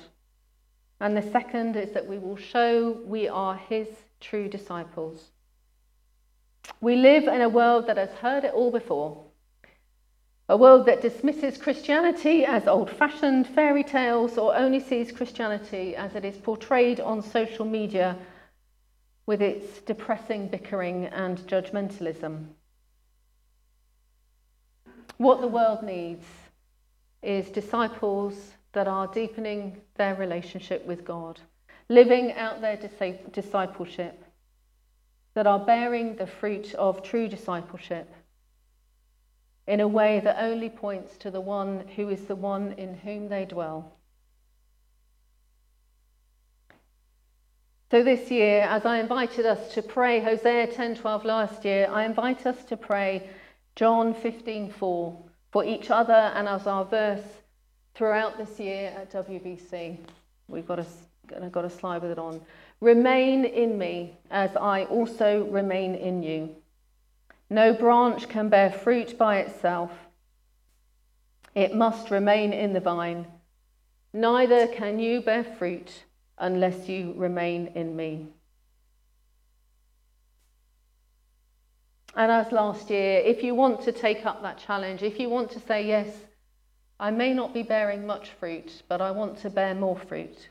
and 1.02 1.18
the 1.18 1.30
second 1.30 1.76
is 1.76 1.92
that 1.92 2.08
we 2.08 2.18
will 2.18 2.38
show 2.38 3.02
we 3.04 3.28
are 3.28 3.58
His 3.58 3.90
true 4.22 4.48
disciples. 4.48 5.32
We 6.80 6.96
live 6.96 7.28
in 7.28 7.42
a 7.42 7.50
world 7.50 7.88
that 7.88 7.98
has 7.98 8.12
heard 8.12 8.46
it 8.46 8.54
all 8.54 8.72
before. 8.72 9.26
A 10.48 10.56
world 10.56 10.86
that 10.86 11.02
dismisses 11.02 11.58
Christianity 11.58 12.46
as 12.46 12.66
old 12.66 12.90
fashioned 12.90 13.46
fairy 13.46 13.84
tales 13.84 14.38
or 14.38 14.56
only 14.56 14.80
sees 14.80 15.12
Christianity 15.12 15.98
as 15.98 16.16
it 16.16 16.24
is 16.24 16.38
portrayed 16.38 17.02
on 17.02 17.22
social 17.22 17.66
media 17.66 18.18
with 19.26 19.42
its 19.42 19.82
depressing 19.82 20.48
bickering 20.48 21.08
and 21.08 21.40
judgmentalism. 21.40 22.46
What 25.18 25.42
the 25.42 25.50
world 25.50 25.84
needs 25.84 26.24
is 27.22 27.50
disciples 27.50 28.54
that 28.74 28.88
are 28.88 29.08
deepening 29.08 29.82
their 29.96 30.16
relationship 30.16 30.86
with 30.86 31.04
God, 31.04 31.40
living 31.90 32.34
out 32.34 32.62
their 32.62 32.78
discipleship, 33.32 34.24
that 35.34 35.48
are 35.48 35.60
bearing 35.60 36.16
the 36.16 36.28
fruit 36.28 36.74
of 36.76 37.04
true 37.04 37.28
discipleship 37.28 38.14
in 39.68 39.80
a 39.80 39.88
way 39.88 40.20
that 40.20 40.42
only 40.42 40.70
points 40.70 41.18
to 41.18 41.30
the 41.30 41.42
one 41.42 41.88
who 41.96 42.10
is 42.10 42.26
the 42.26 42.36
one 42.36 42.74
in 42.74 42.96
whom 42.96 43.30
they 43.30 43.46
dwell. 43.46 43.94
So 47.92 48.04
this 48.04 48.30
year, 48.30 48.62
as 48.62 48.86
I 48.86 49.00
invited 49.00 49.46
us 49.46 49.74
to 49.74 49.82
pray 49.82 50.20
Hosea 50.20 50.68
10:12 50.68 51.24
last 51.24 51.66
year, 51.66 51.88
I 51.92 52.06
invite 52.06 52.46
us 52.46 52.64
to 52.66 52.78
pray 52.78 53.30
John 53.76 54.14
15:4 54.14 55.29
for 55.52 55.66
each 55.66 55.90
other 55.90 56.14
and 56.14 56.48
as 56.48 56.68
our 56.68 56.86
verse 56.86 57.24
throughout 57.96 58.38
this 58.38 58.60
year 58.60 58.94
at 58.96 59.12
WBC. 59.12 59.98
We've 60.48 60.68
got 60.68 60.80
a, 60.80 61.50
got 61.50 61.66
a 61.66 61.70
slide 61.70 62.02
with 62.02 62.12
it 62.12 62.20
on. 62.20 62.42
Remain 62.82 63.46
in 63.46 63.78
me 63.78 64.18
as 64.32 64.56
I 64.56 64.86
also 64.86 65.46
remain 65.46 65.96
in 65.96 66.24
you. 66.24 66.56
No 67.50 67.74
branch 67.74 68.30
can 68.30 68.50
bear 68.50 68.72
fruit 68.72 69.18
by 69.18 69.40
itself. 69.40 69.92
It 71.56 71.76
must 71.76 72.12
remain 72.12 72.54
in 72.54 72.74
the 72.74 72.80
vine. 72.80 73.28
Neither 74.14 74.68
can 74.68 75.00
you 75.00 75.22
bear 75.22 75.44
fruit 75.44 76.04
unless 76.38 76.88
you 76.88 77.14
remain 77.18 77.68
in 77.76 77.96
me. 77.96 78.28
And 82.20 82.34
as 82.34 82.52
last 82.52 82.90
year, 82.90 83.22
if 83.22 83.44
you 83.44 83.56
want 83.56 83.82
to 83.84 83.94
take 83.94 84.26
up 84.26 84.42
that 84.42 84.58
challenge, 84.58 85.04
if 85.04 85.22
you 85.22 85.30
want 85.30 85.50
to 85.52 85.60
say, 85.62 85.88
Yes, 85.88 86.10
I 87.00 87.12
may 87.12 87.34
not 87.34 87.54
be 87.54 87.64
bearing 87.64 88.06
much 88.06 88.32
fruit, 88.32 88.84
but 88.90 89.00
I 89.00 89.10
want 89.12 89.38
to 89.38 89.50
bear 89.50 89.74
more 89.74 89.98
fruit. 89.98 90.50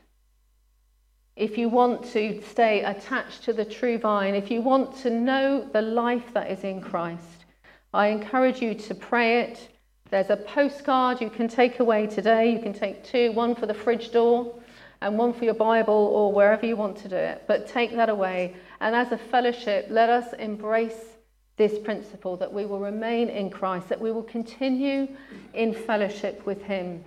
If 1.35 1.59
you 1.59 1.69
want 1.69 2.05
to 2.13 2.41
stay 2.41 2.83
attached 2.83 3.43
to 3.43 3.53
the 3.53 3.65
true 3.65 3.99
vine, 3.99 4.33
if 4.33 4.49
you 4.49 4.61
want 4.61 4.97
to 5.03 5.11
know 5.11 5.63
the 5.71 5.83
life 5.83 6.33
that 6.33 6.49
is 6.49 6.63
in 6.63 6.81
Christ, 6.81 7.45
I 7.93 8.07
encourage 8.07 8.63
you 8.63 8.73
to 8.73 8.95
pray 8.95 9.41
it, 9.41 9.69
There's 10.09 10.31
a 10.31 10.37
postcard 10.37 11.21
you 11.21 11.29
can 11.29 11.47
take 11.47 11.79
away 11.79 12.07
today. 12.07 12.51
You 12.51 12.63
can 12.63 12.73
take 12.73 13.03
two 13.03 13.31
one 13.33 13.53
for 13.53 13.67
the 13.67 13.75
fridge 13.75 14.11
door 14.11 14.59
and 15.01 15.19
one 15.19 15.33
for 15.33 15.45
your 15.45 15.53
Bible 15.53 15.93
or 15.93 16.33
wherever 16.33 16.65
you 16.65 16.75
want 16.75 16.97
to 17.03 17.07
do 17.07 17.15
it. 17.15 17.43
But 17.45 17.67
take 17.67 17.95
that 17.95 18.09
away. 18.09 18.55
And 18.81 18.95
as 18.95 19.11
a 19.11 19.19
fellowship, 19.19 19.85
let 19.91 20.09
us 20.09 20.33
embrace 20.33 21.18
this 21.59 21.77
principle 21.77 22.37
that 22.37 22.53
we 22.53 22.65
will 22.65 22.79
remain 22.79 23.29
in 23.29 23.49
Christ, 23.49 23.89
that 23.89 23.99
we 23.99 24.13
will 24.13 24.23
continue 24.23 25.09
in 25.53 25.73
fellowship 25.73 26.45
with 26.45 26.61
Him. 26.63 27.03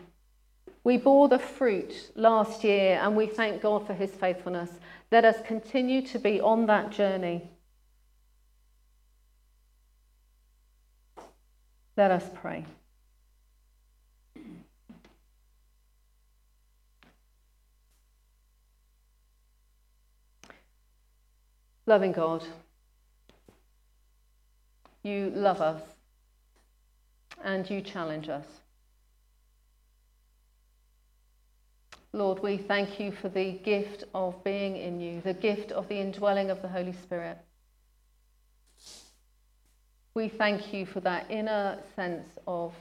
We 0.84 0.98
bore 0.98 1.26
the 1.28 1.38
fruit 1.38 2.12
last 2.16 2.62
year 2.62 3.00
and 3.02 3.16
we 3.16 3.26
thank 3.26 3.62
God 3.62 3.86
for 3.86 3.94
His 3.94 4.10
faithfulness. 4.10 4.68
Let 5.10 5.24
us 5.24 5.36
continue 5.46 6.02
to 6.08 6.18
be 6.18 6.38
on 6.38 6.66
that 6.66 6.90
journey. 6.90 7.48
Let 11.96 12.10
us 12.10 12.24
pray. 12.34 12.66
Loving 21.86 22.12
God, 22.12 22.44
you 25.02 25.30
love 25.34 25.60
us 25.60 25.82
and 27.42 27.68
you 27.68 27.80
challenge 27.80 28.28
us. 28.28 28.46
Lord, 32.12 32.42
we 32.42 32.58
thank 32.58 33.00
you 33.00 33.10
for 33.10 33.30
the 33.30 33.52
gift 33.52 34.04
of 34.14 34.44
being 34.44 34.76
in 34.76 35.00
you, 35.00 35.22
the 35.22 35.32
gift 35.32 35.72
of 35.72 35.88
the 35.88 35.98
indwelling 35.98 36.50
of 36.50 36.60
the 36.60 36.68
Holy 36.68 36.92
Spirit. 36.92 37.38
We 40.14 40.28
thank 40.28 40.74
you 40.74 40.84
for 40.84 41.00
that 41.00 41.30
inner 41.30 41.78
sense 41.96 42.28
of 42.46 42.74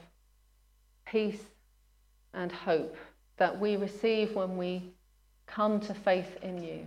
peace 1.05 1.41
and 2.34 2.51
hope 2.51 2.97
that 3.38 3.57
we 3.57 3.77
receive 3.77 4.36
when 4.36 4.57
we 4.57 4.91
come 5.47 5.79
to 5.79 5.93
faith 5.93 6.38
in 6.41 6.62
you. 6.62 6.86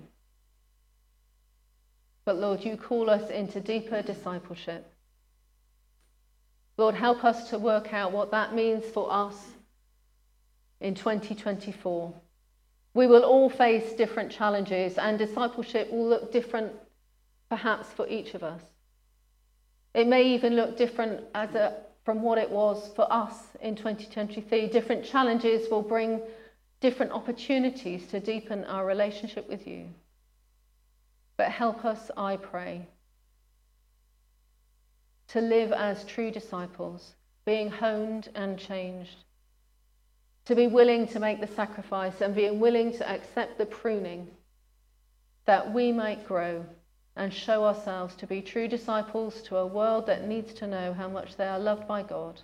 But 2.27 2.37
Lord, 2.37 2.63
you 2.63 2.77
call 2.77 3.09
us 3.09 3.31
into 3.31 3.61
deeper 3.61 4.03
discipleship. 4.03 4.94
Lord, 6.77 6.95
help 6.95 7.25
us 7.25 7.51
to 7.51 7.59
work 7.59 7.93
out 7.93 8.13
what 8.13 8.31
that 8.33 8.55
means 8.55 8.85
for 8.85 9.13
us 9.13 9.53
in 10.81 10.95
2024. 10.95 12.13
We 12.95 13.07
will 13.07 13.23
all 13.23 13.49
face 13.49 13.93
different 13.93 14.31
challenges, 14.31 14.99
and 14.99 15.19
discipleship 15.19 15.91
will 15.91 16.09
look 16.09 16.33
different 16.33 16.73
perhaps 17.49 17.89
for 17.89 18.09
each 18.09 18.35
of 18.35 18.43
us. 18.43 18.63
It 19.95 20.09
may 20.09 20.25
even 20.35 20.57
look 20.57 20.77
different 20.77 21.25
as 21.35 21.55
a, 21.55 21.77
from 22.05 22.23
what 22.23 22.39
it 22.39 22.51
was 22.51 22.91
for 22.97 23.13
us 23.13 23.35
in 23.61 23.77
2023. 23.77 24.69
Different 24.69 25.05
challenges 25.05 25.71
will 25.71 25.83
bring 25.83 26.21
different 26.81 27.13
opportunities 27.13 28.07
to 28.09 28.21
deepen 28.21 28.65
our 28.65 28.85
relationship 28.85 29.49
with 29.49 29.67
you. 29.67 29.87
But 31.37 31.51
help 31.51 31.85
us, 31.85 32.11
I 32.17 32.37
pray, 32.37 32.87
to 35.29 35.41
live 35.41 35.73
as 35.73 36.05
true 36.05 36.31
disciples, 36.31 37.15
being 37.45 37.71
honed 37.71 38.29
and 38.35 38.59
changed, 38.59 39.17
to 40.45 40.55
be 40.55 40.67
willing 40.67 41.07
to 41.09 41.21
make 41.21 41.41
the 41.41 41.47
sacrifice 41.47 42.21
and 42.21 42.35
being 42.35 42.61
willing 42.61 42.93
to 42.93 43.11
accept 43.11 43.59
the 43.59 43.67
pruning 43.67 44.29
that 45.47 45.73
we 45.73 45.93
might 45.93 46.27
grow 46.27 46.65
and 47.17 47.33
show 47.33 47.65
ourselves 47.65 48.15
to 48.17 48.27
be 48.27 48.43
true 48.43 48.69
disciples 48.69 49.43
to 49.43 49.57
a 49.57 49.67
world 49.67 50.07
that 50.07 50.27
needs 50.27 50.53
to 50.55 50.67
know 50.67 50.93
how 50.93 51.09
much 51.09 51.37
they 51.37 51.47
are 51.47 51.59
loved 51.59 51.87
by 51.87 52.03
God. 52.03 52.41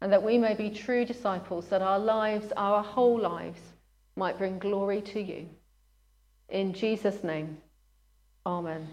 And 0.00 0.12
that 0.12 0.22
we 0.22 0.38
may 0.38 0.54
be 0.54 0.70
true 0.70 1.04
disciples, 1.04 1.68
that 1.68 1.82
our 1.82 1.98
lives, 1.98 2.52
our 2.56 2.82
whole 2.82 3.18
lives, 3.18 3.60
might 4.16 4.38
bring 4.38 4.58
glory 4.58 5.02
to 5.02 5.20
you. 5.20 5.48
In 6.48 6.72
Jesus' 6.72 7.22
name, 7.22 7.58
Amen. 8.46 8.88